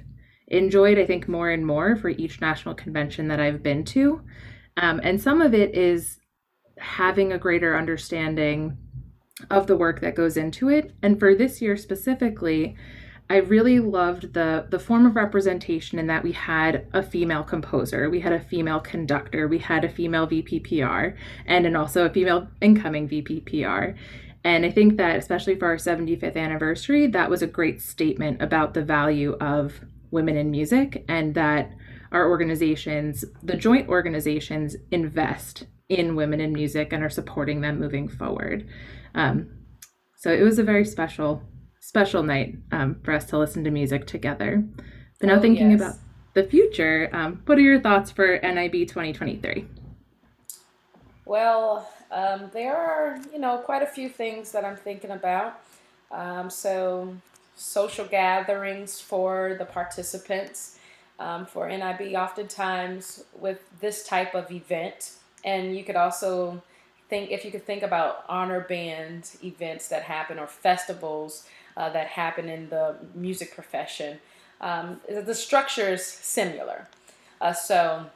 [0.49, 4.23] enjoyed, I think, more and more for each national convention that I've been to.
[4.77, 6.19] Um, and some of it is
[6.79, 8.77] having a greater understanding
[9.51, 10.95] of the work that goes into it.
[11.03, 12.77] And for this year specifically,
[13.29, 18.09] I really loved the the form of representation in that we had a female composer,
[18.09, 22.49] we had a female conductor, we had a female VPPR, and then also a female
[22.61, 23.97] incoming VPPR.
[24.45, 28.75] And I think that especially for our 75th anniversary, that was a great statement about
[28.75, 29.81] the value of
[30.13, 31.73] women in music and that
[32.13, 38.07] our organizations, the joint organizations, invest in women in music and are supporting them moving
[38.07, 38.69] forward.
[39.17, 39.49] Um,
[40.17, 41.43] so it was a very special,
[41.81, 44.65] special night um, for us to listen to music together.
[45.19, 45.81] But now, Oh, thinking yes.
[45.81, 45.95] about
[46.35, 49.67] the future, um, what are your thoughts for NIB 2023?
[51.25, 55.61] Well, um, there are, you know, quite a few things that I'm thinking about.
[56.13, 57.17] Um, so,
[57.57, 60.79] social gatherings for the participants
[61.19, 65.13] um, for NIB, oftentimes with this type of event.
[65.43, 66.63] And you could also
[67.09, 72.09] think, if you could think about honor band events that happen or festivals uh, that
[72.09, 74.19] happen in the music profession,
[74.61, 76.89] um, the structure is similar.
[77.41, 78.07] Uh, so,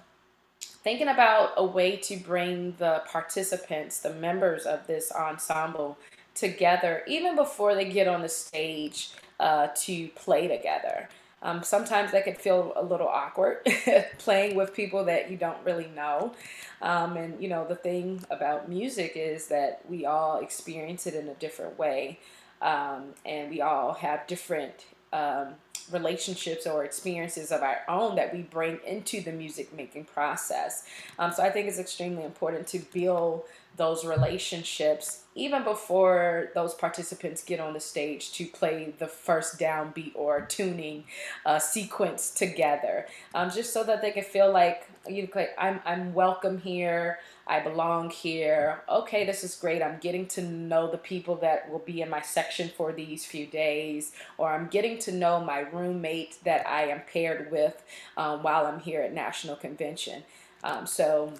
[0.82, 5.98] thinking about a way to bring the participants, the members of this ensemble,
[6.34, 11.08] together even before they get on the stage uh, to play together.
[11.42, 13.66] Um, sometimes that can feel a little awkward
[14.18, 16.34] playing with people that you don't really know.
[16.82, 21.28] Um, and you know, the thing about music is that we all experience it in
[21.28, 22.18] a different way.
[22.60, 25.54] Um, and we all have different um,
[25.90, 30.84] relationships or experiences of our own that we bring into the music making process.
[31.18, 33.44] Um, so I think it's extremely important to build
[33.76, 40.12] those relationships even before those participants get on the stage to play the first downbeat
[40.14, 41.04] or tuning
[41.46, 46.14] uh, sequence together, um, just so that they can feel like you know, I'm I'm
[46.14, 47.20] welcome here.
[47.46, 48.82] I belong here.
[48.88, 49.82] Okay, this is great.
[49.82, 53.46] I'm getting to know the people that will be in my section for these few
[53.46, 57.82] days, or I'm getting to know my roommate that I am paired with
[58.16, 60.22] um, while I'm here at National Convention.
[60.62, 61.32] Um, so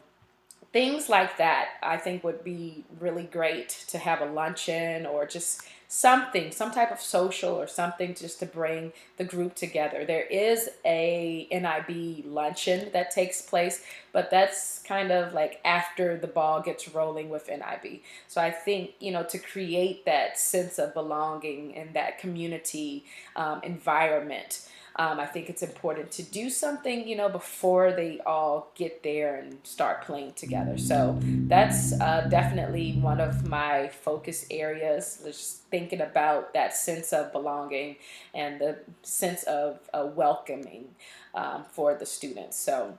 [0.73, 5.63] things like that I think would be really great to have a luncheon or just
[5.93, 10.05] something, some type of social or something just to bring the group together.
[10.05, 16.29] There is a NIB luncheon that takes place, but that's kind of like after the
[16.29, 18.03] ball gets rolling with NIB.
[18.29, 23.05] So I think, you know, to create that sense of belonging and that community
[23.35, 24.69] um, environment.
[24.97, 29.37] Um, I think it's important to do something, you know, before they all get there
[29.37, 30.77] and start playing together.
[30.79, 35.23] So that's uh, definitely one of my focus areas.
[35.25, 37.97] Just thinking about that sense of belonging
[38.35, 40.89] and the sense of uh, welcoming
[41.35, 42.57] um, for the students.
[42.59, 42.99] So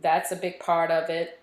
[0.00, 1.40] that's a big part of it.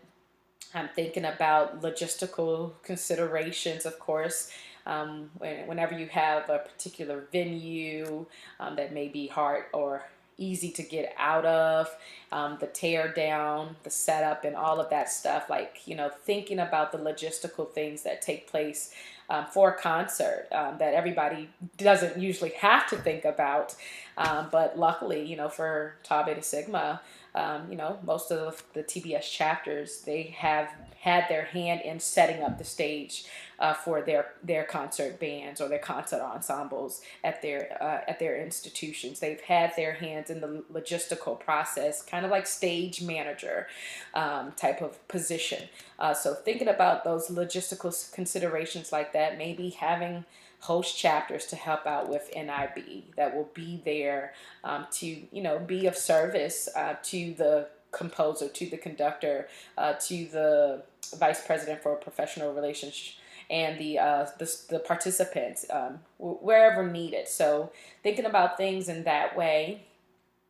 [0.73, 4.51] I'm thinking about logistical considerations, of course.
[4.89, 8.25] Um, whenever you have a particular venue
[8.59, 10.03] um, that may be hard or
[10.39, 11.95] easy to get out of,
[12.31, 15.49] um, the tear down, the setup, and all of that stuff.
[15.49, 18.93] Like, you know, thinking about the logistical things that take place
[19.29, 23.75] um, for a concert um, that everybody doesn't usually have to think about.
[24.17, 27.01] Um, but luckily, you know, for Tau Beta Sigma,
[27.35, 32.43] um, you know, most of the TBS chapters, they have had their hand in setting
[32.43, 33.25] up the stage
[33.59, 38.41] uh, for their their concert bands or their concert ensembles at their uh, at their
[38.41, 39.19] institutions.
[39.19, 43.67] They've had their hands in the logistical process, kind of like stage manager
[44.13, 45.69] um, type of position.
[45.99, 50.25] Uh, so thinking about those logistical considerations like that, maybe having
[50.59, 55.59] host chapters to help out with NIB that will be there um, to you know
[55.59, 60.83] be of service uh, to the composer, to the conductor, uh, to the
[61.17, 63.15] vice president for professional relations
[63.49, 67.27] and the uh, the, the participants um, wherever needed.
[67.27, 67.71] So
[68.03, 69.83] thinking about things in that way.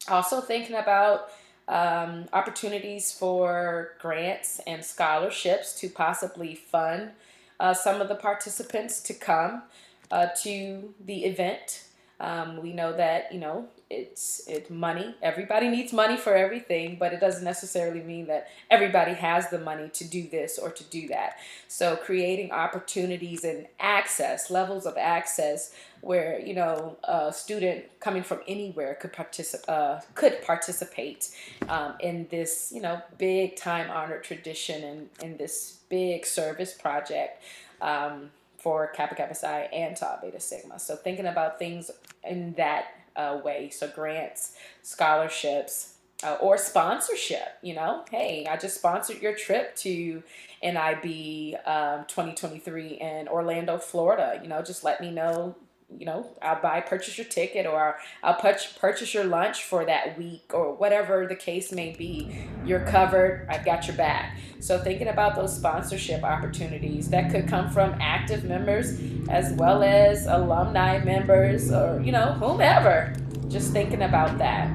[0.08, 1.30] Also thinking about
[1.67, 7.12] um, opportunities for grants and scholarships to possibly fund
[7.60, 9.63] uh, some of the participants to come
[10.12, 11.84] uh, to the event.
[12.22, 15.15] Um, we know that you know it's it's money.
[15.22, 19.89] Everybody needs money for everything, but it doesn't necessarily mean that everybody has the money
[19.89, 21.38] to do this or to do that.
[21.67, 28.41] So creating opportunities and access, levels of access, where you know a student coming from
[28.48, 31.32] anywhere could participate uh, could participate
[31.67, 37.41] um, in this you know big time honored tradition and in this big service project.
[37.82, 38.30] Um,
[38.62, 40.80] for Kappa Kappa Psi and Tau Beta Sigma.
[40.80, 41.91] So thinking about things
[42.24, 43.69] in that uh, way.
[43.69, 47.58] So grants, scholarships, uh, or sponsorship.
[47.62, 50.24] You know, hey, I just sponsored your trip to
[50.63, 54.39] NIB um, 2023 in Orlando, Florida.
[54.41, 55.55] You know, just let me know.
[55.97, 60.17] You know, I'll buy, purchase your ticket, or I'll purchase purchase your lunch for that
[60.17, 62.35] week, or whatever the case may be.
[62.65, 63.47] You're covered.
[63.49, 64.37] I've got your back.
[64.59, 70.27] So thinking about those sponsorship opportunities that could come from active members as well as
[70.27, 73.13] alumni members, or you know, whomever.
[73.47, 74.69] Just thinking about that.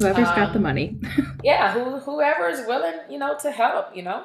[0.00, 0.98] Whoever's got Um, the money.
[1.44, 4.24] yeah who, whoever is willing you know to help you know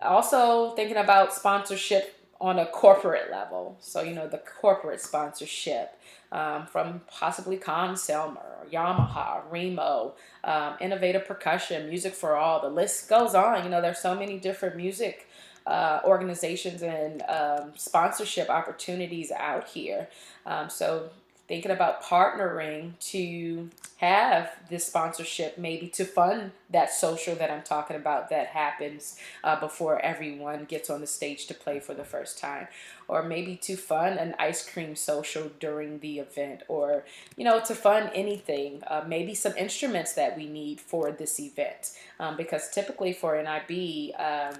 [0.00, 5.98] also thinking about sponsorship on a corporate level so you know the corporate sponsorship
[6.32, 12.60] um, from possibly Conn-Selmer, Yamaha, Remo, um, Innovative Percussion, Music for All.
[12.60, 13.64] The list goes on.
[13.64, 15.28] You know, there's so many different music
[15.66, 20.08] uh, organizations and um, sponsorship opportunities out here.
[20.46, 21.10] Um, so
[21.48, 23.68] thinking about partnering to
[23.98, 29.58] have this sponsorship maybe to fund that social that I'm talking about that happens uh,
[29.60, 32.68] before everyone gets on the stage to play for the first time.
[33.08, 37.04] Or maybe to fund an ice cream social during the event or
[37.36, 41.92] you know to fund anything uh, maybe some instruments that we need for this event.
[42.18, 44.54] Um, because typically for NIB um,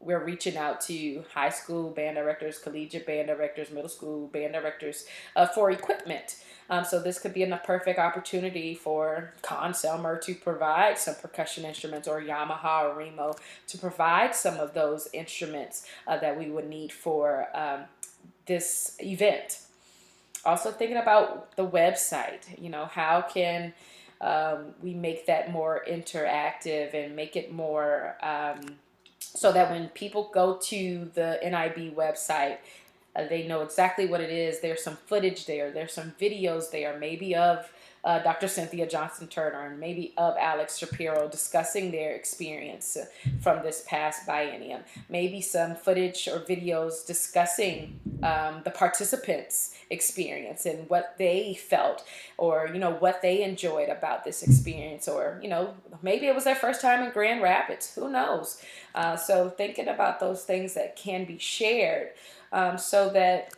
[0.00, 5.06] we're reaching out to high school band directors, collegiate band directors, middle school band directors
[5.34, 6.36] uh, for equipment.
[6.68, 12.08] Um, so this could be a perfect opportunity for Conn-Selmer to provide some percussion instruments
[12.08, 13.36] or Yamaha or Remo
[13.68, 17.84] to provide some of those instruments uh, that we would need for um,
[18.46, 19.60] this event.
[20.44, 23.72] Also thinking about the website, you know, how can
[24.20, 28.76] um, we make that more interactive and make it more um,
[29.36, 32.58] so that when people go to the NIB website,
[33.14, 34.60] uh, they know exactly what it is.
[34.60, 35.70] There's some footage there.
[35.70, 37.70] There's some videos there, maybe of
[38.04, 38.48] uh, Dr.
[38.48, 42.96] Cynthia Johnston Turner and maybe of Alex Shapiro discussing their experience
[43.40, 44.82] from this past biennium.
[45.08, 52.04] Maybe some footage or videos discussing um, the participants' experience and what they felt
[52.38, 56.44] or, you know, what they enjoyed about this experience or, you know, maybe it was
[56.44, 57.94] their first time in Grand Rapids.
[57.94, 58.62] Who knows?
[58.94, 62.10] Uh, so thinking about those things that can be shared
[62.52, 63.52] um, so that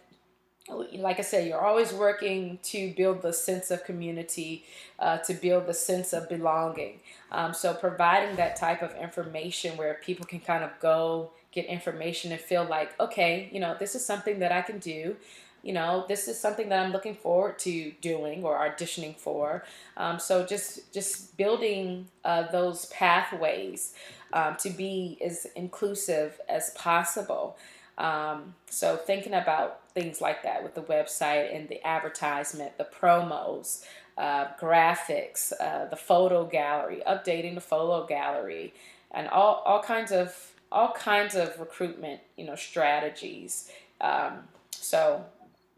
[0.70, 4.64] like I said, you're always working to build the sense of community,
[4.98, 7.00] uh, to build the sense of belonging.
[7.32, 12.32] Um, so providing that type of information where people can kind of go get information
[12.32, 15.16] and feel like, okay, you know, this is something that I can do.
[15.62, 19.64] You know, this is something that I'm looking forward to doing or auditioning for.
[19.96, 23.94] Um, so just just building uh, those pathways
[24.32, 27.56] um, to be as inclusive as possible.
[27.98, 33.84] Um, so thinking about things like that with the website and the advertisement, the promos,
[34.16, 38.72] uh, graphics, uh, the photo gallery, updating the photo gallery,
[39.11, 43.70] and all, all kinds of all kinds of recruitment, you know, strategies.
[44.03, 44.40] Um,
[44.70, 45.24] so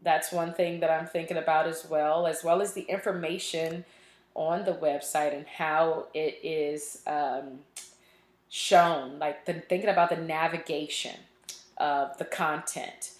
[0.01, 3.85] that's one thing that I'm thinking about as well, as well as the information
[4.35, 7.59] on the website and how it is um,
[8.49, 11.15] shown, like the, thinking about the navigation
[11.77, 13.11] of the content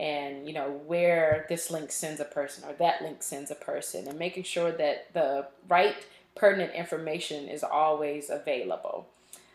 [0.00, 4.08] and you know where this link sends a person or that link sends a person
[4.08, 5.94] and making sure that the right
[6.34, 9.06] pertinent information is always available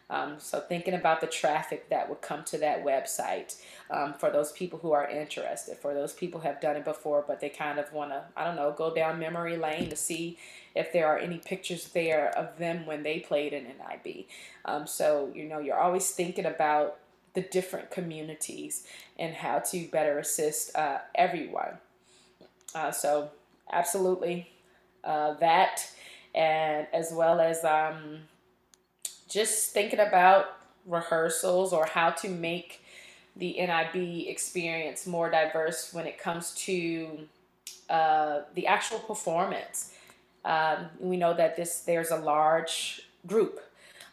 [0.10, 4.52] um, so thinking about the traffic that would come to that website um, for those
[4.52, 7.80] people who are interested, for those people who have done it before, but they kind
[7.80, 10.38] of want to, I don't know, go down memory lane to see
[10.76, 14.26] if there are any pictures there of them when they played in NIB.
[14.66, 17.00] Um, so, you know, you're always thinking about
[17.36, 18.86] the different communities
[19.20, 21.78] and how to better assist uh, everyone.
[22.74, 23.30] Uh, so,
[23.72, 24.50] absolutely
[25.04, 25.88] uh, that,
[26.34, 28.20] and as well as um,
[29.30, 32.82] just thinking about rehearsals or how to make
[33.36, 37.20] the NIB experience more diverse when it comes to
[37.90, 39.94] uh, the actual performance.
[40.44, 43.60] Um, we know that this there's a large group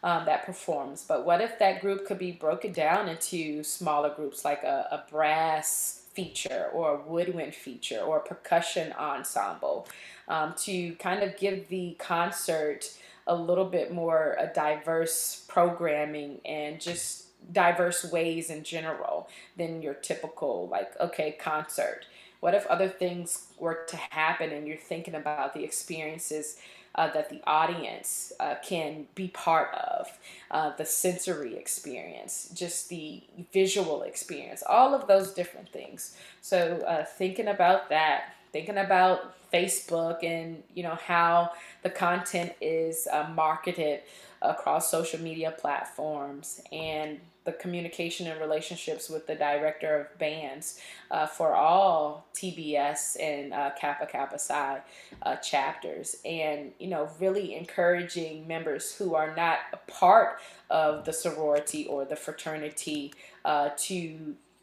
[0.03, 1.05] um, that performs.
[1.07, 5.11] But what if that group could be broken down into smaller groups like a, a
[5.11, 9.89] brass feature or a woodwind feature or a percussion ensemble
[10.29, 12.93] um, to kind of give the concert
[13.27, 19.95] a little bit more a diverse programming and just diverse ways in general than your
[19.95, 22.07] typical like okay concert
[22.43, 26.59] what if other things were to happen and you're thinking about the experiences
[26.97, 30.19] uh, that the audience uh, can be part of,
[30.51, 33.23] uh, the sensory experience, just the
[33.53, 36.17] visual experience, all of those different things.
[36.41, 41.53] So uh, thinking about that, thinking about Facebook and you know how
[41.85, 44.01] the content is uh, marketed
[44.41, 50.81] across social media platforms and the communication and relationships with the director of bands
[51.11, 54.81] uh, for all TBS and uh, Kappa Kappa Psi
[55.23, 60.39] uh, chapters, and you know, really encouraging members who are not a part
[60.71, 63.13] of the sorority or the fraternity
[63.45, 63.95] uh, to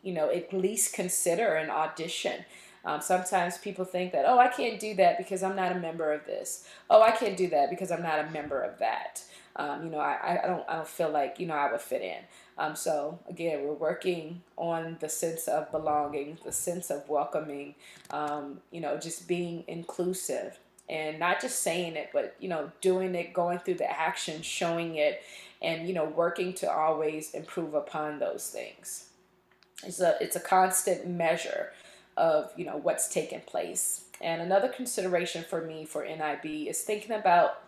[0.02, 2.46] you know at least consider an audition.
[2.86, 6.14] Um, sometimes people think that, oh, I can't do that because I'm not a member
[6.14, 6.66] of this.
[6.90, 9.22] Oh, I can't do that because I'm not a member of that.
[9.56, 12.02] Um, you know, I, I don't I don't feel like you know I would fit
[12.02, 12.24] in.
[12.58, 17.76] Um, so again, we're working on the sense of belonging, the sense of welcoming,
[18.12, 23.16] um, you know, just being inclusive and not just saying it, but you know, doing
[23.16, 25.22] it, going through the action, showing it,
[25.62, 29.10] and you know, working to always improve upon those things.
[29.84, 31.72] It's a it's a constant measure
[32.18, 34.06] of you know what's taking place.
[34.22, 37.62] And another consideration for me for NIB is thinking about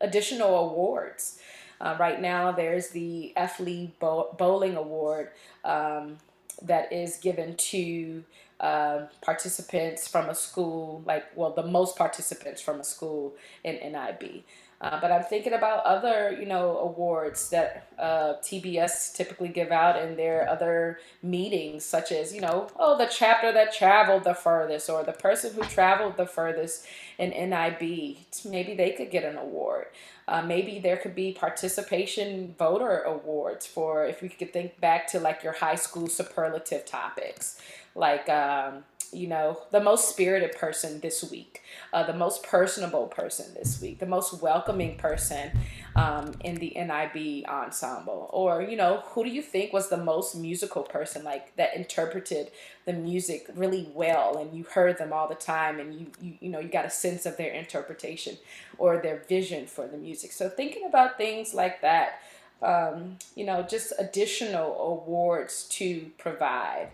[0.00, 1.38] additional awards.
[1.80, 3.60] Uh, right now, there's the F.
[3.60, 5.30] Lee Bowling Award
[5.64, 6.18] um,
[6.62, 8.24] that is given to
[8.60, 14.42] uh, participants from a school, like, well, the most participants from a school in NIB.
[14.80, 20.00] Uh, but I'm thinking about other, you know, awards that uh, TBS typically give out
[20.00, 24.88] in their other meetings, such as, you know, oh, the chapter that traveled the furthest,
[24.88, 26.86] or the person who traveled the furthest
[27.18, 28.18] in NIB.
[28.44, 29.86] Maybe they could get an award.
[30.28, 35.18] Uh, maybe there could be participation voter awards for if we could think back to
[35.18, 37.60] like your high school superlative topics,
[37.96, 38.28] like.
[38.28, 43.80] Um, you know, the most spirited person this week, uh, the most personable person this
[43.80, 45.50] week, the most welcoming person
[45.96, 48.30] um, in the NIB ensemble?
[48.32, 52.50] Or, you know, who do you think was the most musical person, like that interpreted
[52.84, 56.48] the music really well and you heard them all the time and you, you, you
[56.50, 58.36] know, you got a sense of their interpretation
[58.78, 60.32] or their vision for the music.
[60.32, 62.20] So thinking about things like that,
[62.62, 66.88] um, you know, just additional awards to provide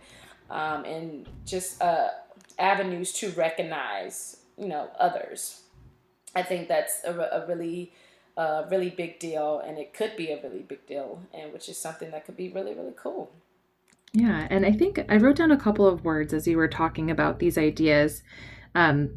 [0.51, 2.09] um, and just uh,
[2.59, 5.63] avenues to recognize, you know, others.
[6.35, 7.93] I think that's a, a really,
[8.37, 11.77] uh, really big deal, and it could be a really big deal, and which is
[11.77, 13.31] something that could be really, really cool.
[14.13, 17.11] Yeah, and I think I wrote down a couple of words as you were talking
[17.11, 18.23] about these ideas.
[18.75, 19.11] Um,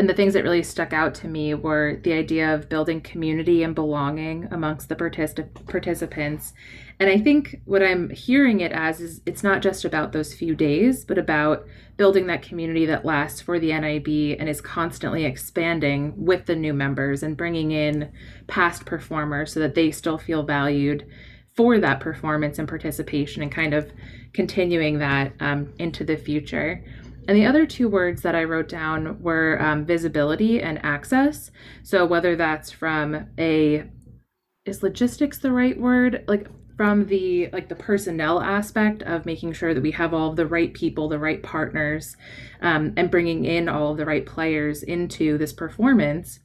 [0.00, 3.62] and the things that really stuck out to me were the idea of building community
[3.62, 6.54] and belonging amongst the particip- participants
[7.00, 10.54] and I think what I'm hearing it as is it's not just about those few
[10.54, 16.12] days, but about building that community that lasts for the NIB and is constantly expanding
[16.14, 18.12] with the new members and bringing in
[18.48, 21.06] past performers so that they still feel valued
[21.56, 23.90] for that performance and participation and kind of
[24.34, 26.84] continuing that um, into the future.
[27.30, 31.52] And the other two words that I wrote down were um, visibility and access.
[31.84, 33.84] So whether that's from a
[34.64, 36.24] is logistics the right word?
[36.26, 40.44] Like from the like the personnel aspect of making sure that we have all the
[40.44, 42.16] right people the right partners
[42.62, 46.40] um, and bringing in all of the right players into this performance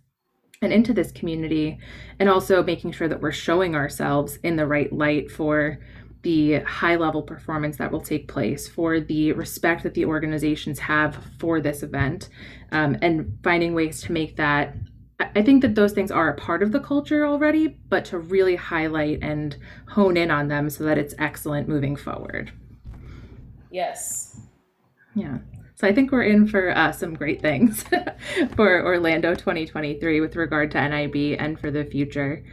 [0.61, 1.79] and into this community
[2.19, 5.79] and also making sure that we're showing ourselves in the right light for
[6.25, 11.23] the high level performance that will take place for the respect that the organizations have
[11.37, 12.29] for this event
[12.71, 14.75] um, and finding ways to make that
[15.19, 18.57] I think that those things are a part of the culture already, but to really
[18.57, 19.55] highlight and
[19.87, 22.51] hone in on them so that it's excellent moving forward.
[23.71, 24.41] Yes.
[25.13, 25.37] Yeah.
[25.75, 27.85] So I think we're in for uh, some great things
[28.57, 32.43] for Orlando 2023 with regard to NIB and for the future.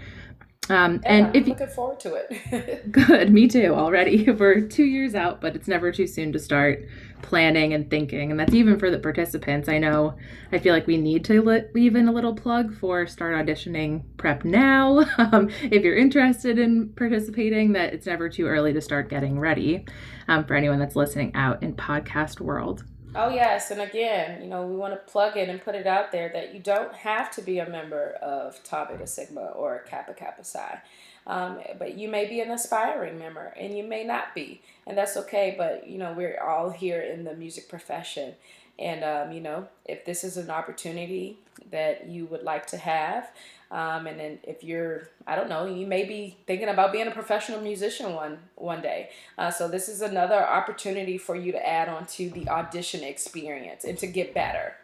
[0.70, 2.92] Um, yeah, and if you, looking forward to it.
[2.92, 3.74] good, me too.
[3.74, 6.86] Already, we're two years out, but it's never too soon to start
[7.20, 9.68] planning and thinking, and that's even for the participants.
[9.68, 10.14] I know.
[10.52, 11.42] I feel like we need to
[11.74, 15.04] leave in a little plug for start auditioning prep now.
[15.32, 19.84] Um, if you're interested in participating, that it's never too early to start getting ready.
[20.26, 22.84] Um, for anyone that's listening out in podcast world.
[23.14, 23.70] Oh, yes.
[23.70, 26.54] And again, you know, we want to plug it and put it out there that
[26.54, 30.80] you don't have to be a member of Tau Beta Sigma or Kappa Kappa Psi.
[31.26, 34.62] Um, but you may be an aspiring member and you may not be.
[34.86, 35.54] And that's okay.
[35.56, 38.34] But, you know, we're all here in the music profession.
[38.78, 41.36] And, um, you know, if this is an opportunity
[41.70, 43.30] that you would like to have,
[43.72, 47.10] um, and then if you're, I don't know, you may be thinking about being a
[47.10, 49.08] professional musician one one day.
[49.38, 53.84] Uh, so this is another opportunity for you to add on to the audition experience
[53.84, 54.76] and to get better.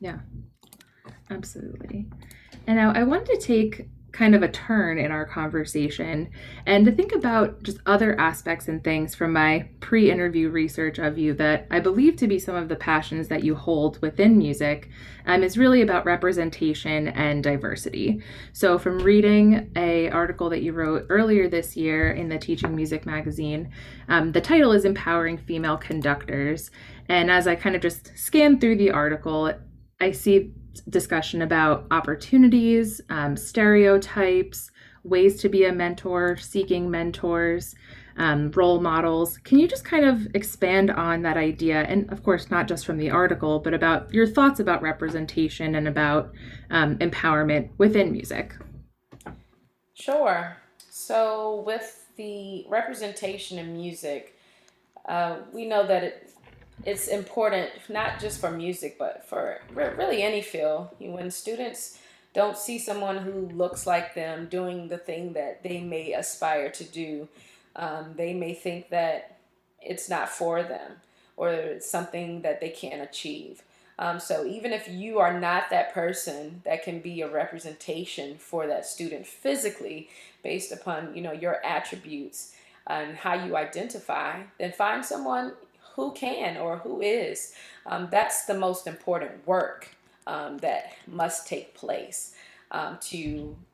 [0.00, 0.20] Yeah,
[1.28, 2.06] absolutely.
[2.66, 6.28] And now I wanted to take kind of a turn in our conversation
[6.66, 11.18] and to think about just other aspects and things from my pre interview research of
[11.18, 14.88] you that I believe to be some of the passions that you hold within music
[15.26, 18.22] um, is really about representation and diversity.
[18.52, 23.06] So, from reading a article that you wrote earlier this year in the Teaching Music
[23.06, 23.70] magazine,
[24.08, 26.70] um, the title is Empowering Female Conductors.
[27.08, 29.52] And as I kind of just scan through the article,
[30.00, 30.52] I see
[30.88, 34.70] discussion about opportunities, um, stereotypes,
[35.04, 37.74] ways to be a mentor, seeking mentors,
[38.16, 39.38] um, role models.
[39.38, 41.82] Can you just kind of expand on that idea?
[41.82, 45.88] And of course, not just from the article, but about your thoughts about representation and
[45.88, 46.32] about
[46.70, 48.54] um, empowerment within music.
[49.94, 50.56] Sure.
[50.90, 54.36] So, with the representation in music,
[55.08, 56.30] uh, we know that it,
[56.84, 60.88] it's important not just for music, but for really any field.
[60.98, 61.98] When students
[62.32, 66.84] don't see someone who looks like them doing the thing that they may aspire to
[66.84, 67.28] do,
[67.76, 69.38] um, they may think that
[69.82, 70.92] it's not for them
[71.36, 73.62] or it's something that they can't achieve.
[73.98, 78.66] Um, so even if you are not that person that can be a representation for
[78.66, 80.08] that student physically,
[80.42, 82.54] based upon you know your attributes
[82.86, 85.52] and how you identify, then find someone
[86.00, 87.54] who can or who is.
[87.86, 89.88] Um, that's the most important work
[90.26, 92.34] um, that must take place
[92.70, 93.18] um, to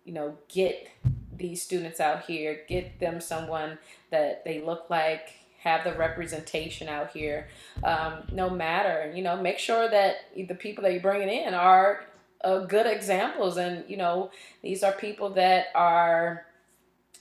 [0.05, 0.89] you know get
[1.37, 3.79] these students out here, get them someone
[4.11, 7.49] that they look like, have the representation out here.
[7.85, 12.07] Um, no matter, you know, make sure that the people that you're bringing in are
[12.43, 14.31] uh, good examples, and you know,
[14.63, 16.47] these are people that are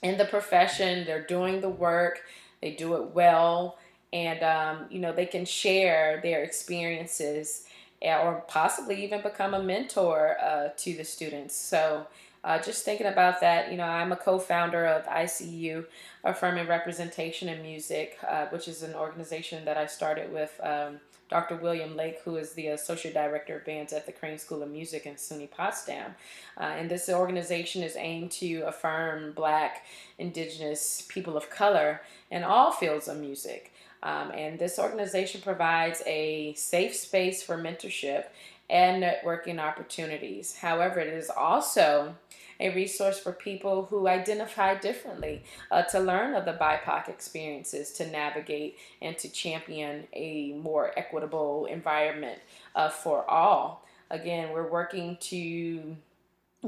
[0.02, 1.04] in the profession.
[1.04, 2.20] They're doing the work.
[2.62, 3.78] They do it well,
[4.12, 7.64] and um, you know, they can share their experiences
[8.02, 11.56] or possibly even become a mentor uh, to the students.
[11.56, 12.06] So
[12.44, 15.84] uh, just thinking about that, you know, I'm a co-founder of ICU,
[16.22, 21.56] Affirming Representation in Music, uh, which is an organization that I started with um, Dr.
[21.56, 25.06] William Lake, who is the Associate Director of Bands at the Crane School of Music
[25.06, 26.14] in SUNY Potsdam.
[26.56, 29.84] Uh, and this organization is aimed to affirm Black,
[30.18, 32.00] Indigenous, people of color
[32.30, 33.72] in all fields of music.
[34.06, 38.26] Um, and this organization provides a safe space for mentorship
[38.70, 40.56] and networking opportunities.
[40.56, 42.14] However, it is also
[42.60, 45.42] a resource for people who identify differently
[45.72, 51.66] uh, to learn of the BIPOC experiences, to navigate and to champion a more equitable
[51.66, 52.38] environment
[52.76, 53.84] uh, for all.
[54.10, 55.96] Again, we're working to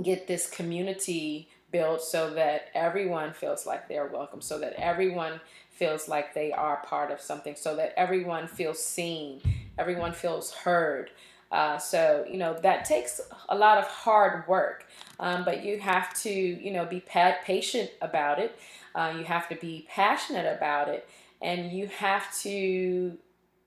[0.03, 5.41] get this community built so that everyone feels like they're welcome, so that everyone
[5.79, 9.41] feels like they are part of something, so that everyone feels seen,
[9.79, 11.11] everyone feels heard.
[11.51, 14.85] Uh, so, you know, that takes a lot of hard work,
[15.18, 18.59] um, but you have to, you know, be patient about it.
[18.95, 21.09] Uh, you have to be passionate about it.
[21.41, 23.16] And you have to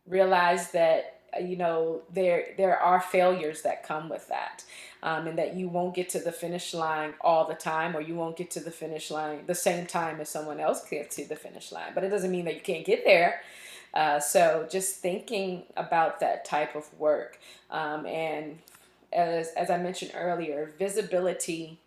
[0.05, 4.63] realize that, you know, there, there are failures that come with that.
[5.03, 8.13] Um, and that you won't get to the finish line all the time, or you
[8.13, 11.35] won't get to the finish line the same time as someone else gets to the
[11.35, 11.91] finish line.
[11.95, 13.41] But it doesn't mean that you can't get there.
[13.95, 17.39] Uh, so just thinking about that type of work.
[17.71, 18.59] Um, and
[19.11, 21.79] as, as I mentioned earlier, visibility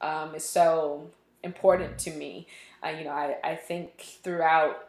[0.00, 1.08] um, is so
[1.42, 2.46] important to me.
[2.84, 4.88] Uh, you know, I, I think throughout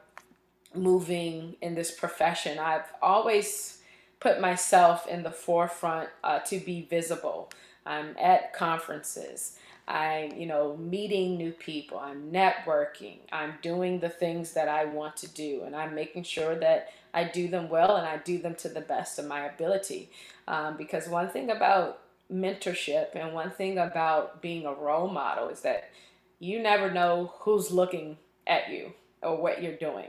[0.74, 3.80] moving in this profession, I've always
[4.22, 7.52] put myself in the forefront uh, to be visible.
[7.86, 9.58] I'm at conferences.
[9.88, 12.00] I'm, you know, meeting new people.
[12.00, 13.18] I'm networking.
[13.32, 17.26] I'm doing the things that I want to do, and I'm making sure that I
[17.26, 20.10] do them well and I do them to the best of my ability.
[20.48, 22.00] Um, because one thing about
[22.32, 25.90] mentorship and one thing about being a role model is that
[26.40, 28.18] you never know who's looking
[28.48, 30.08] at you or what you're doing.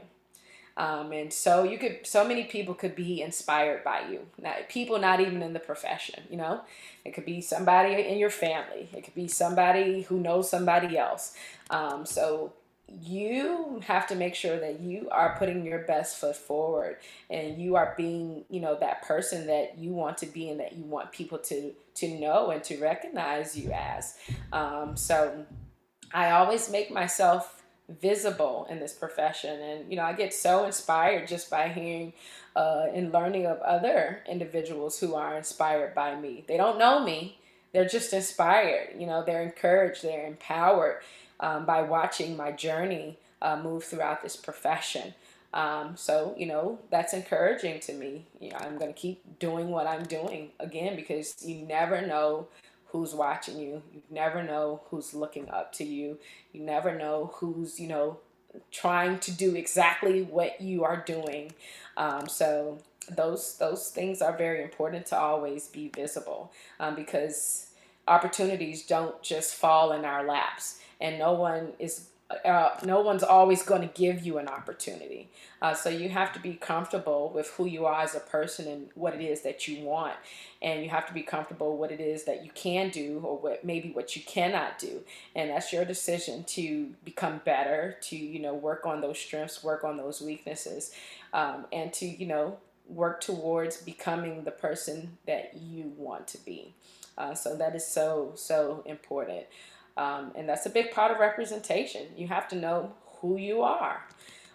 [0.75, 4.21] Um, and so you could, so many people could be inspired by you.
[4.41, 6.61] Not, people not even in the profession, you know.
[7.05, 8.89] It could be somebody in your family.
[8.93, 11.35] It could be somebody who knows somebody else.
[11.69, 12.53] Um, so
[13.01, 16.97] you have to make sure that you are putting your best foot forward
[17.29, 20.73] and you are being you know that person that you want to be and that
[20.73, 24.17] you want people to to know and to recognize you as
[24.51, 25.45] um, so
[26.13, 27.62] i always make myself
[28.01, 29.59] visible in this profession.
[29.59, 32.13] And, you know, I get so inspired just by hearing
[32.55, 36.43] uh, and learning of other individuals who are inspired by me.
[36.47, 37.39] They don't know me,
[37.71, 38.95] they're just inspired.
[38.97, 41.01] You know, they're encouraged, they're empowered
[41.39, 45.13] um, by watching my journey uh, move throughout this profession.
[45.53, 48.25] Um, so, you know, that's encouraging to me.
[48.39, 52.47] You know, I'm going to keep doing what I'm doing again because you never know
[52.93, 53.81] who's watching you.
[53.91, 56.19] You never know who's looking up to you.
[56.53, 58.19] You never know who's, you know,
[58.71, 61.53] trying to do exactly what you are doing.
[61.97, 62.77] Um, so
[63.09, 67.71] those those things are very important to always be visible um, because
[68.07, 72.09] opportunities don't just fall in our laps and no one is
[72.45, 75.29] uh, no one's always going to give you an opportunity.
[75.61, 78.89] Uh, so you have to be comfortable with who you are as a person and
[78.95, 80.13] what it is that you want.
[80.61, 83.63] And you have to be comfortable what it is that you can do or what
[83.63, 85.01] maybe what you cannot do.
[85.35, 89.83] And that's your decision to become better, to, you know, work on those strengths, work
[89.83, 90.91] on those weaknesses,
[91.33, 92.57] um, and to, you know,
[92.87, 96.73] work towards becoming the person that you want to be.
[97.17, 99.45] Uh, so that is so, so important.
[99.95, 102.07] Um, and that's a big part of representation.
[102.17, 104.05] You have to know who you are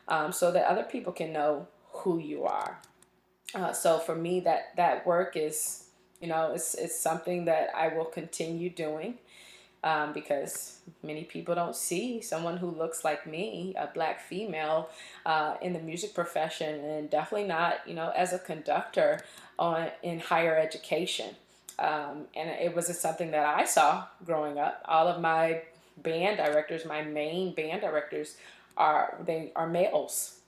[0.09, 2.80] um, so that other people can know who you are.
[3.55, 5.84] Uh, so for me, that, that work is,
[6.20, 9.18] you know, it's, it's something that I will continue doing
[9.84, 14.91] um, because many people don't see someone who looks like me, a black female,
[15.24, 19.20] uh, in the music profession, and definitely not, you know, as a conductor
[19.59, 21.36] on in higher education.
[21.79, 24.83] Um, and it was something that I saw growing up.
[24.87, 25.62] All of my
[25.97, 28.37] band directors, my main band directors,
[28.76, 30.39] are they are males.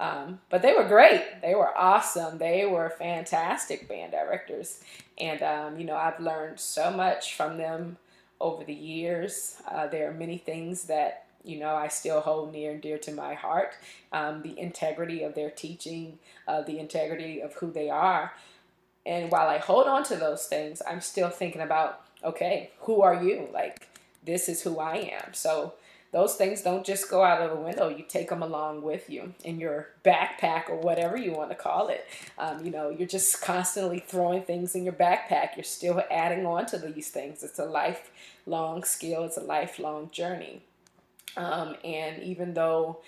[0.00, 1.24] Um, but they were great.
[1.42, 2.38] They were awesome.
[2.38, 4.80] They were fantastic band directors,
[5.18, 7.96] and um, you know I've learned so much from them
[8.40, 9.60] over the years.
[9.68, 13.12] Uh, there are many things that you know I still hold near and dear to
[13.12, 13.74] my heart.
[14.12, 18.32] Um, the integrity of their teaching, uh, the integrity of who they are,
[19.06, 23.22] and while I hold on to those things, I'm still thinking about okay, who are
[23.22, 23.48] you?
[23.52, 23.88] Like
[24.24, 25.34] this is who I am.
[25.34, 25.74] So
[26.10, 27.88] those things don't just go out of the window.
[27.88, 31.88] You take them along with you in your backpack or whatever you want to call
[31.88, 32.06] it.
[32.38, 35.56] Um, you know, you're just constantly throwing things in your backpack.
[35.56, 37.42] You're still adding on to these things.
[37.42, 40.62] It's a lifelong skill, it's a lifelong journey.
[41.36, 43.00] Um, and even though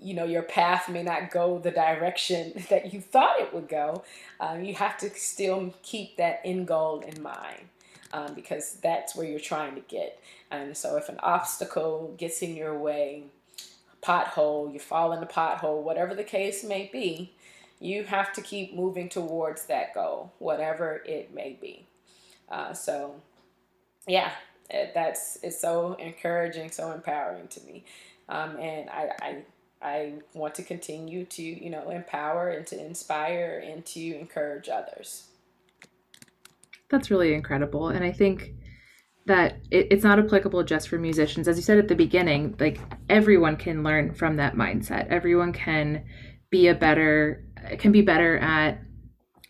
[0.00, 4.02] you know your path may not go the direction that you thought it would go
[4.40, 7.68] um, you have to still keep that end goal in mind
[8.12, 10.20] um, because that's where you're trying to get.
[10.50, 13.24] And so if an obstacle gets in your way,
[14.02, 17.32] pothole, you fall in the pothole, whatever the case may be,
[17.80, 21.86] you have to keep moving towards that goal, whatever it may be.
[22.48, 23.14] Uh, so,
[24.06, 24.32] yeah,
[24.70, 27.84] that's it's so encouraging, so empowering to me,
[28.28, 29.36] um, and I, I
[29.80, 35.28] I want to continue to you know empower and to inspire and to encourage others.
[36.88, 37.88] That's really incredible.
[37.88, 38.54] And I think
[39.26, 41.46] that it, it's not applicable just for musicians.
[41.46, 45.06] As you said at the beginning, like everyone can learn from that mindset.
[45.08, 46.04] Everyone can
[46.50, 47.44] be a better,
[47.78, 48.80] can be better at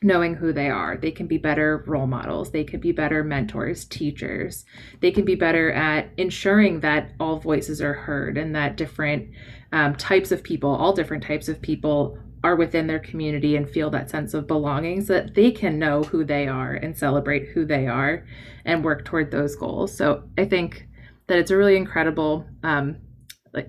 [0.02, 0.96] knowing who they are.
[0.96, 2.52] They can be better role models.
[2.52, 4.64] They can be better mentors, teachers.
[5.00, 9.30] They can be better at ensuring that all voices are heard and that different
[9.72, 13.90] um, types of people, all different types of people, are within their community and feel
[13.90, 17.64] that sense of belonging so that they can know who they are and celebrate who
[17.64, 18.24] they are
[18.64, 19.96] and work toward those goals.
[19.96, 20.86] So I think
[21.26, 22.96] that it's a really incredible, um,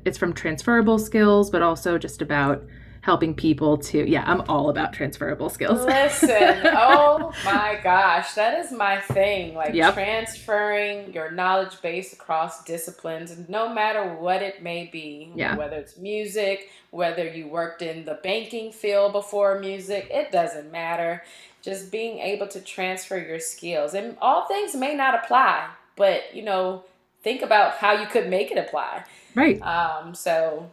[0.06, 2.64] it's from transferable skills, but also just about
[3.02, 6.32] helping people to yeah i'm all about transferable skills listen
[6.66, 9.94] oh my gosh that is my thing like yep.
[9.94, 15.56] transferring your knowledge base across disciplines no matter what it may be yeah.
[15.56, 21.24] whether it's music whether you worked in the banking field before music it doesn't matter
[21.62, 26.42] just being able to transfer your skills and all things may not apply but you
[26.42, 26.84] know
[27.22, 29.04] think about how you could make it apply
[29.36, 30.70] right um so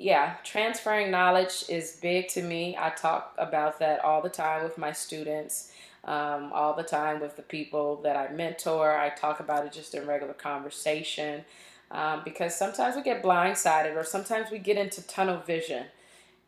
[0.00, 2.74] yeah, transferring knowledge is big to me.
[2.74, 5.72] I talk about that all the time with my students,
[6.04, 8.96] um, all the time with the people that I mentor.
[8.96, 11.44] I talk about it just in regular conversation
[11.90, 15.84] um, because sometimes we get blindsided or sometimes we get into tunnel vision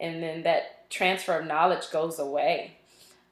[0.01, 2.79] and then that transfer of knowledge goes away.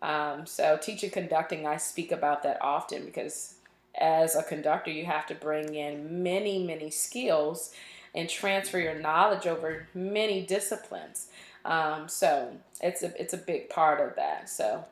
[0.03, 3.55] Um, so, teaching conducting, I speak about that often because
[3.95, 7.75] as a conductor, you have to bring in many, many skills
[8.15, 11.29] and transfer your knowledge over many disciplines.
[11.65, 14.49] Um, so it's a it's a big part of that.
[14.49, 14.85] So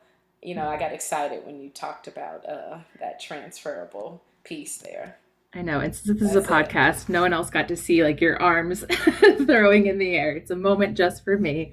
[0.43, 5.17] you know, I got excited when you talked about uh, that transferable piece there.
[5.55, 5.81] I know.
[5.81, 8.85] And since this is a podcast, no one else got to see like your arms
[9.47, 10.33] throwing in the air.
[10.33, 11.73] It's a moment just for me.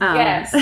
[0.00, 0.52] Um, yes.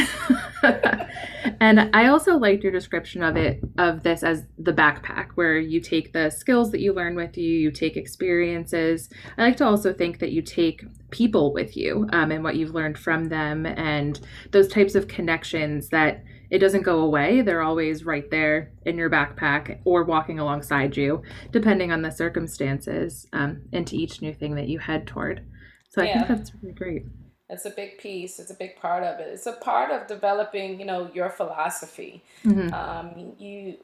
[1.61, 5.81] and I also liked your description of it, of this as the backpack, where you
[5.81, 9.09] take the skills that you learn with you, you take experiences.
[9.39, 12.75] I like to also think that you take people with you um, and what you've
[12.75, 17.43] learned from them and those types of connections that it doesn't go away.
[17.43, 21.23] They're always right there in your backpack or walking alongside you,
[21.53, 25.45] depending on the circumstances, um, into each new thing that you head toward.
[25.91, 27.05] So I think that's really great.
[27.49, 28.39] It's a big piece.
[28.39, 29.29] It's a big part of it.
[29.29, 32.23] It's a part of developing, you know, your philosophy.
[32.45, 32.73] Mm-hmm.
[32.73, 33.77] Um, you,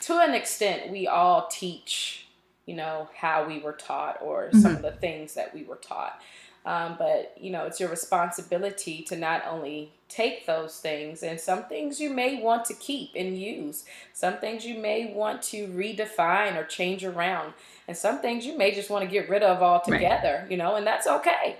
[0.00, 2.26] to an extent, we all teach,
[2.66, 4.58] you know, how we were taught or mm-hmm.
[4.58, 6.20] some of the things that we were taught.
[6.66, 11.64] Um, but you know, it's your responsibility to not only take those things, and some
[11.64, 16.56] things you may want to keep and use, some things you may want to redefine
[16.56, 17.52] or change around,
[17.86, 20.40] and some things you may just want to get rid of altogether.
[20.42, 20.50] Right.
[20.50, 21.56] You know, and that's okay.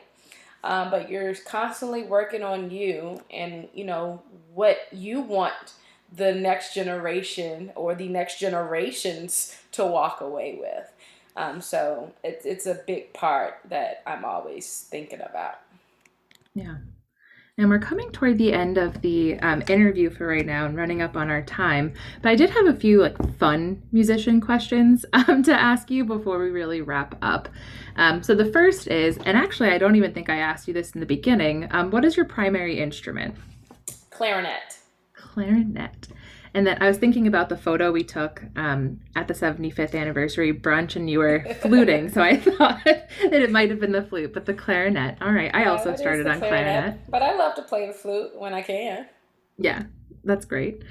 [0.62, 4.22] Um, but you're constantly working on you and you know
[4.54, 5.74] what you want
[6.10, 10.90] the next generation or the next generations to walk away with.
[11.36, 15.60] Um, so it's it's a big part that I'm always thinking about.
[16.54, 16.76] Yeah.
[17.56, 21.02] And we're coming toward the end of the um, interview for right now and running
[21.02, 21.92] up on our time.
[22.20, 26.40] But I did have a few like fun musician questions um, to ask you before
[26.40, 27.48] we really wrap up.
[27.94, 30.92] Um, so the first is, and actually I don't even think I asked you this
[30.92, 31.68] in the beginning.
[31.70, 33.36] Um, what is your primary instrument?
[34.10, 34.78] Clarinet.
[35.14, 36.08] Clarinet.
[36.54, 40.52] And then I was thinking about the photo we took um, at the 75th anniversary
[40.52, 42.08] brunch, and you were fluting.
[42.08, 45.18] so I thought that it might have been the flute, but the clarinet.
[45.20, 45.50] All right.
[45.52, 47.10] I also started on clarinet, clarinet.
[47.10, 49.06] But I love to play the flute when I can.
[49.58, 49.82] Yeah,
[50.22, 50.82] that's great.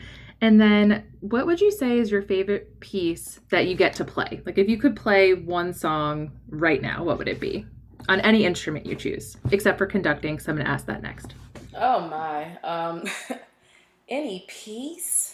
[0.42, 4.42] And then, what would you say is your favorite piece that you get to play?
[4.46, 7.66] Like, if you could play one song right now, what would it be?
[8.10, 11.36] On any instrument you choose, except for conducting, so I'm going to ask that next.
[11.74, 12.58] Oh, my.
[12.58, 13.06] Um,
[14.10, 15.34] any piece?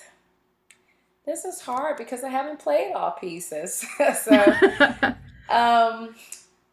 [1.29, 3.85] This is hard because I haven't played all pieces.
[4.21, 4.33] so
[5.49, 6.15] um,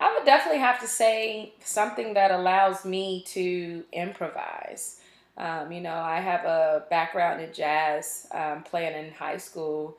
[0.00, 5.00] I would definitely have to say something that allows me to improvise.
[5.36, 9.98] Um, you know, I have a background in jazz, um, playing in high school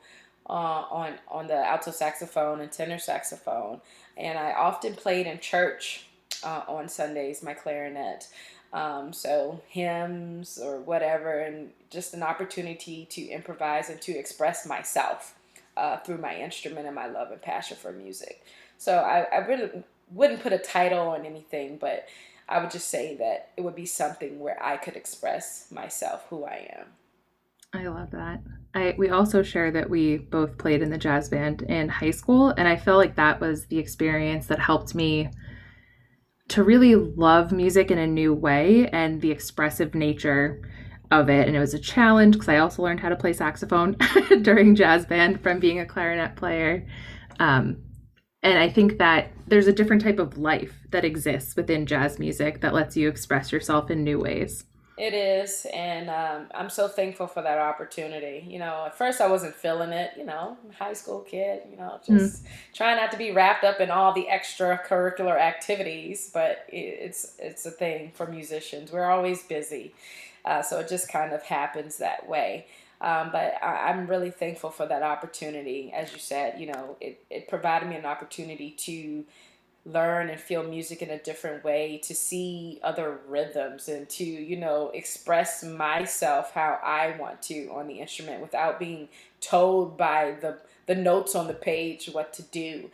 [0.50, 3.80] uh, on on the alto saxophone and tenor saxophone,
[4.16, 6.06] and I often played in church
[6.42, 8.26] uh, on Sundays, my clarinet.
[8.72, 15.34] Um, so hymns or whatever, and just an opportunity to improvise and to express myself
[15.76, 18.44] uh, through my instrument and my love and passion for music.
[18.76, 19.70] So I, I really
[20.12, 22.08] wouldn't put a title on anything, but
[22.48, 26.44] I would just say that it would be something where I could express myself, who
[26.44, 26.86] I am.
[27.74, 28.40] I love that.
[28.74, 32.54] I we also share that we both played in the jazz band in high school,
[32.56, 35.30] and I feel like that was the experience that helped me
[36.48, 40.62] to really love music in a new way and the expressive nature
[41.10, 41.46] of it.
[41.46, 43.96] And it was a challenge because I also learned how to play saxophone
[44.42, 46.86] during jazz band from being a clarinet player.
[47.38, 47.82] Um,
[48.42, 52.60] and I think that there's a different type of life that exists within jazz music
[52.60, 54.64] that lets you express yourself in new ways.
[54.98, 58.44] It is, and um, I'm so thankful for that opportunity.
[58.48, 60.12] You know, at first I wasn't feeling it.
[60.16, 61.62] You know, high school kid.
[61.70, 62.04] You know, mm.
[62.04, 62.48] just mm.
[62.74, 66.30] trying not to be wrapped up in all the extracurricular activities.
[66.34, 68.90] But it's it's a thing for musicians.
[68.90, 69.94] We're always busy,
[70.44, 72.66] uh, so it just kind of happens that way.
[73.00, 75.92] Um, but I, am really thankful for that opportunity.
[75.94, 79.24] As you said, you know, it, it provided me an opportunity to
[79.88, 84.56] learn and feel music in a different way, to see other rhythms, and to, you
[84.56, 89.08] know, express myself how I want to on the instrument without being
[89.40, 92.90] told by the, the notes on the page what to do.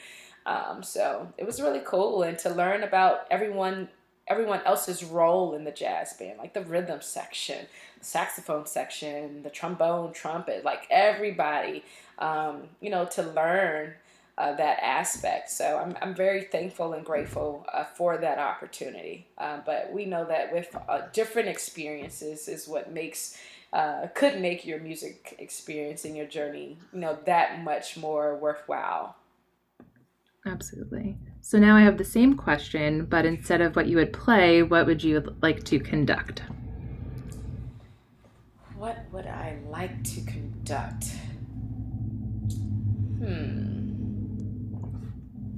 [0.46, 3.88] Um, so it was really cool, and to learn about everyone
[4.26, 7.66] everyone else's role in the jazz band, like the rhythm section,
[8.00, 11.84] saxophone section, the trombone, trumpet, like everybody,
[12.18, 13.92] um, you know, to learn
[14.36, 15.50] uh, that aspect.
[15.50, 19.26] So I'm, I'm very thankful and grateful uh, for that opportunity.
[19.38, 23.38] Uh, but we know that with uh, different experiences is what makes
[23.72, 29.16] uh, could make your music experience and your journey, you know, that much more worthwhile.
[30.46, 31.16] Absolutely.
[31.40, 34.86] So now I have the same question, but instead of what you would play, what
[34.86, 36.42] would you like to conduct?
[38.76, 41.06] What would I like to conduct?
[43.18, 43.83] Hmm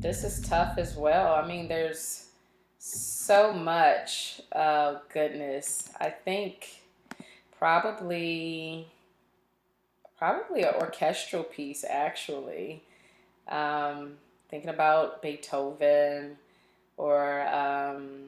[0.07, 1.35] this is tough as well.
[1.35, 2.27] I mean, there's
[2.79, 5.91] so much uh, goodness.
[5.99, 6.83] I think
[7.59, 8.87] probably
[10.17, 12.85] probably an orchestral piece actually.
[13.49, 14.13] Um,
[14.49, 16.37] thinking about Beethoven
[16.97, 18.27] or um,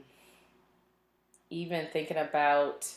[1.48, 2.92] even thinking about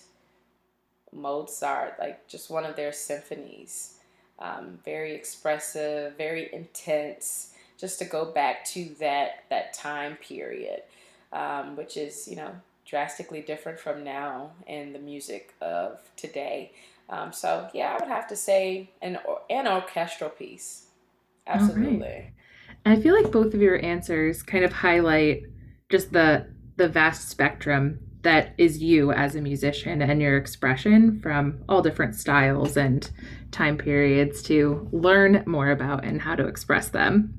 [1.13, 3.99] Mozart, like just one of their symphonies.
[4.39, 7.50] Um, very expressive, very intense
[7.81, 10.83] just to go back to that that time period,
[11.33, 12.51] um, which is you know
[12.85, 16.71] drastically different from now and the music of today.
[17.09, 19.17] Um, so yeah, I would have to say an
[19.49, 20.85] an orchestral piece,
[21.47, 22.07] absolutely.
[22.07, 22.33] Right.
[22.85, 25.43] I feel like both of your answers kind of highlight
[25.89, 31.63] just the the vast spectrum that is you as a musician and your expression from
[31.67, 33.09] all different styles and
[33.49, 37.33] time periods to learn more about and how to express them.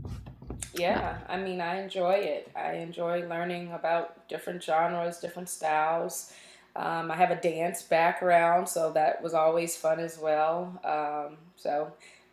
[0.74, 2.50] Yeah, I mean, I enjoy it.
[2.56, 6.32] I enjoy learning about different genres, different styles.
[6.74, 10.80] Um, I have a dance background, so that was always fun as well.
[10.84, 11.92] Um, so,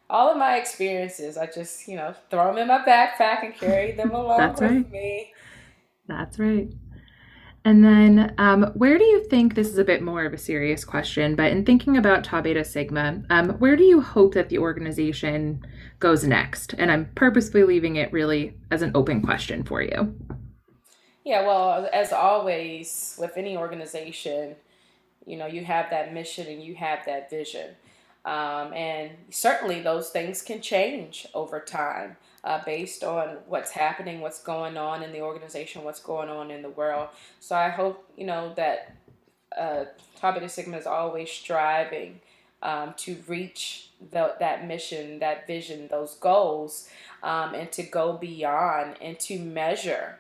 [0.10, 3.92] all of my experiences, I just, you know, throw them in my backpack and carry
[3.92, 4.90] them along with right.
[4.90, 5.34] me.
[6.08, 6.70] That's right.
[7.66, 10.86] And then, um, where do you think this is a bit more of a serious
[10.86, 11.36] question?
[11.36, 15.66] But in thinking about Tau Beta Sigma, um, where do you hope that the organization
[16.00, 16.74] goes next?
[16.78, 20.16] And I'm purposefully leaving it really as an open question for you.
[21.26, 24.56] Yeah, well, as always with any organization,
[25.26, 27.76] you know, you have that mission and you have that vision.
[28.26, 34.42] Um, and certainly those things can change over time uh, based on what's happening, what's
[34.42, 37.10] going on in the organization, what's going on in the world.
[37.40, 38.96] So I hope, you know, that
[39.58, 39.86] uh,
[40.22, 42.22] Beta Sigma is always striving
[42.62, 46.90] um, to reach the, that mission, that vision, those goals,
[47.24, 50.20] um, and to go beyond and to measure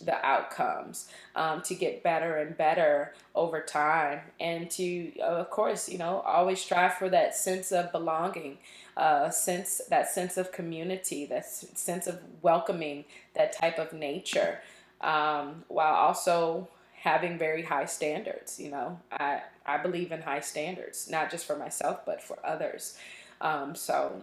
[0.00, 5.98] the outcomes um, to get better and better over time and to of course you
[5.98, 8.56] know always strive for that sense of belonging
[8.96, 14.60] uh, sense that sense of community that sense of welcoming that type of nature
[15.00, 21.08] um, while also having very high standards you know I, I believe in high standards
[21.10, 22.98] not just for myself but for others
[23.40, 24.20] um, so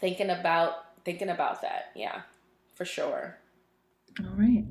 [0.00, 2.22] thinking about thinking about that yeah
[2.74, 3.38] for sure
[4.20, 4.64] all right.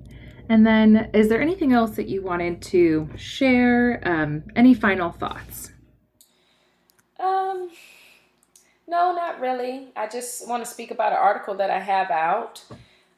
[0.49, 4.01] And then, is there anything else that you wanted to share?
[4.05, 5.71] Um, any final thoughts?
[7.19, 7.69] Um,
[8.87, 9.89] no, not really.
[9.95, 12.63] I just want to speak about an article that I have out.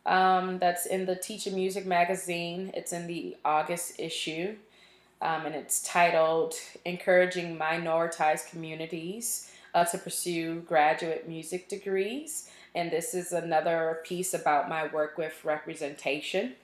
[0.06, 2.72] Um, that's in the Teaching Music magazine.
[2.76, 4.56] It's in the August issue,
[5.22, 6.54] um, and it's titled
[6.86, 14.70] "Encouraging Minoritized Communities uh, to Pursue Graduate Music Degrees." And this is another piece about
[14.70, 16.56] my work with representation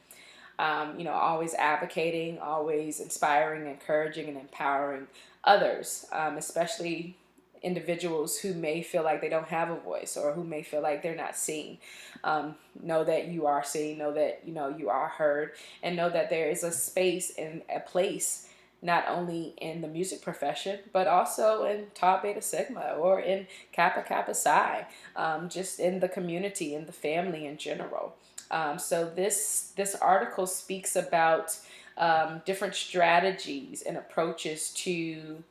[0.61, 5.07] um, you know, always advocating, always inspiring, encouraging, and empowering
[5.43, 7.15] others, um, especially
[7.61, 11.01] individuals who may feel like they don't have a voice or who may feel like
[11.01, 11.77] they're not seen.
[12.23, 15.51] Um, know that you are seen, know that you know you are heard,
[15.83, 18.47] and know that there is a space and a place
[18.81, 24.01] not only in the music profession, but also in Tau Beta Sigma or in Kappa
[24.01, 28.15] Kappa Psi, um, just in the community, in the family in general.
[28.49, 31.57] Um, so this this article speaks about
[31.97, 35.43] um, different strategies and approaches to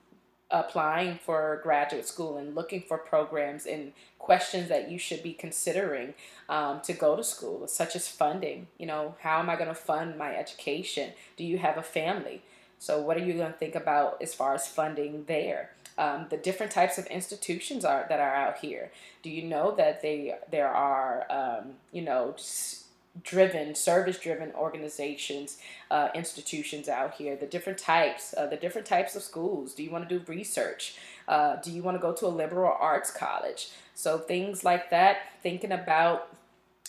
[0.50, 6.14] applying for graduate school and looking for programs and questions that you should be considering
[6.48, 8.66] um, to go to school, such as funding.
[8.78, 11.12] You know, how am I going to fund my education?
[11.36, 12.42] Do you have a family?
[12.78, 15.70] So, what are you going to think about as far as funding there?
[15.98, 18.90] Um, the different types of institutions are that are out here.
[19.22, 22.34] Do you know that they there are um, you know
[23.22, 25.58] driven, service driven organizations,
[25.90, 29.74] uh, institutions out here, the different types, uh, the different types of schools.
[29.74, 30.96] Do you want to do research?
[31.26, 33.70] Uh, do you want to go to a liberal arts college?
[33.94, 36.28] So things like that, thinking about,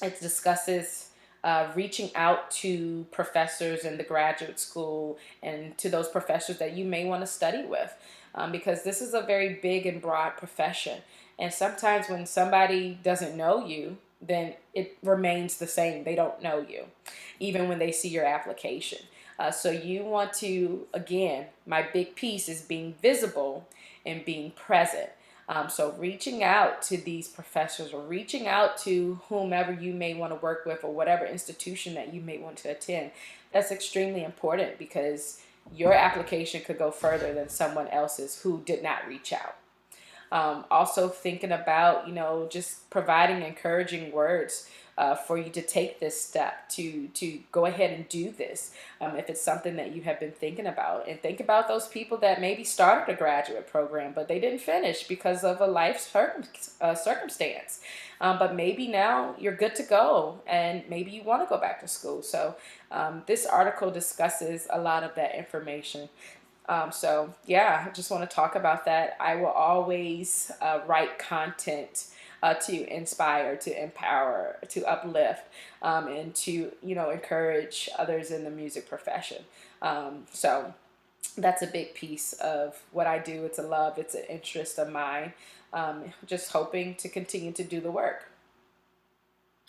[0.02, 1.10] it discusses
[1.44, 6.86] uh, reaching out to professors in the graduate school and to those professors that you
[6.86, 7.94] may want to study with.
[8.34, 11.02] Um, because this is a very big and broad profession.
[11.38, 16.04] And sometimes when somebody doesn't know you, then it remains the same.
[16.04, 16.86] They don't know you,
[17.40, 19.00] even when they see your application.
[19.40, 23.68] Uh, so you want to, again, my big piece is being visible
[24.06, 25.10] and being present.
[25.50, 30.32] Um, so reaching out to these professors or reaching out to whomever you may want
[30.32, 33.12] to work with or whatever institution that you may want to attend,
[33.52, 35.42] that's extremely important because
[35.76, 39.56] your application could go further than someone else's who did not reach out.
[40.32, 46.00] Um, also thinking about, you know, just providing encouraging words uh, for you to take
[46.00, 50.02] this step to to go ahead and do this um, if it's something that you
[50.04, 51.08] have been thinking about.
[51.08, 55.08] And think about those people that maybe started a graduate program but they didn't finish
[55.08, 57.82] because of a life uh, circumstance.
[58.20, 61.82] Um, but maybe now you're good to go and maybe you want to go back
[61.82, 62.22] to school.
[62.22, 62.56] So
[62.92, 66.10] um, this article discusses a lot of that information
[66.70, 69.18] um, so yeah, I just want to talk about that.
[69.20, 72.08] I will always uh, write content
[72.44, 75.44] uh, to inspire, to empower, to uplift,
[75.82, 79.44] um, and to you know encourage others in the music profession.
[79.82, 80.74] Um, so
[81.38, 83.46] that's a big piece of what I do.
[83.46, 85.34] It's a love, it's an interest of mine.
[85.74, 88.31] Um, just hoping to continue to do the work.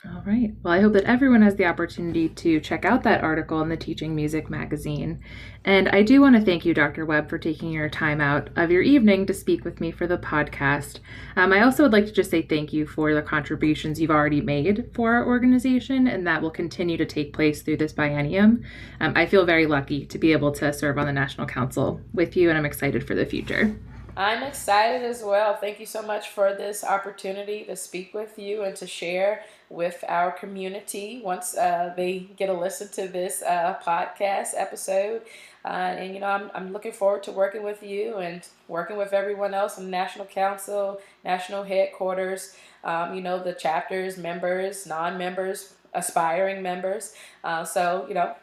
[0.05, 0.53] All right.
[0.65, 3.77] Well, I hope that everyone has the opportunity to check out that article in the
[3.77, 5.21] Teaching Music magazine.
[5.65, 7.07] And I do want to thank you, Dr.
[7.07, 10.19] Webb, for taking your time out of your evening to speak with me for the
[10.19, 10.99] podcast.
[11.37, 14.41] Um, I also would like to just say thank you for the contributions you've already
[14.41, 18.65] made for our organization and that will continue to take place through this biennium.
[18.99, 22.37] Um, I feel very lucky to be able to serve on the National Council with
[22.37, 23.77] you, and I'm excited for the future.
[24.17, 25.57] I'm excited as well.
[25.57, 29.43] Thank you so much for this opportunity to speak with you and to share
[29.73, 35.23] with our community once uh, they get a listen to this uh, podcast episode.
[35.65, 39.13] Uh, and you know, I'm, I'm looking forward to working with you and working with
[39.13, 42.55] everyone else in the National Council, National Headquarters,
[42.85, 47.15] um, you know, the chapters, members, non members, aspiring members.
[47.43, 48.35] Uh, so, you know,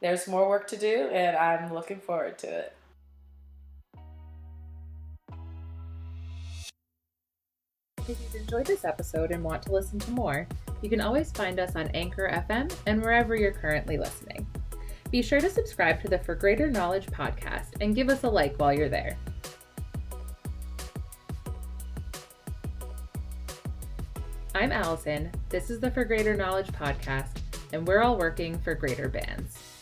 [0.00, 2.76] there's more work to do, and I'm looking forward to it.
[8.06, 10.46] If you've enjoyed this episode and want to listen to more,
[10.82, 14.46] you can always find us on Anchor FM and wherever you're currently listening.
[15.10, 18.56] Be sure to subscribe to the For Greater Knowledge podcast and give us a like
[18.56, 19.16] while you're there.
[24.54, 25.32] I'm Allison.
[25.48, 27.38] This is the For Greater Knowledge podcast,
[27.72, 29.73] and we're all working for greater bands.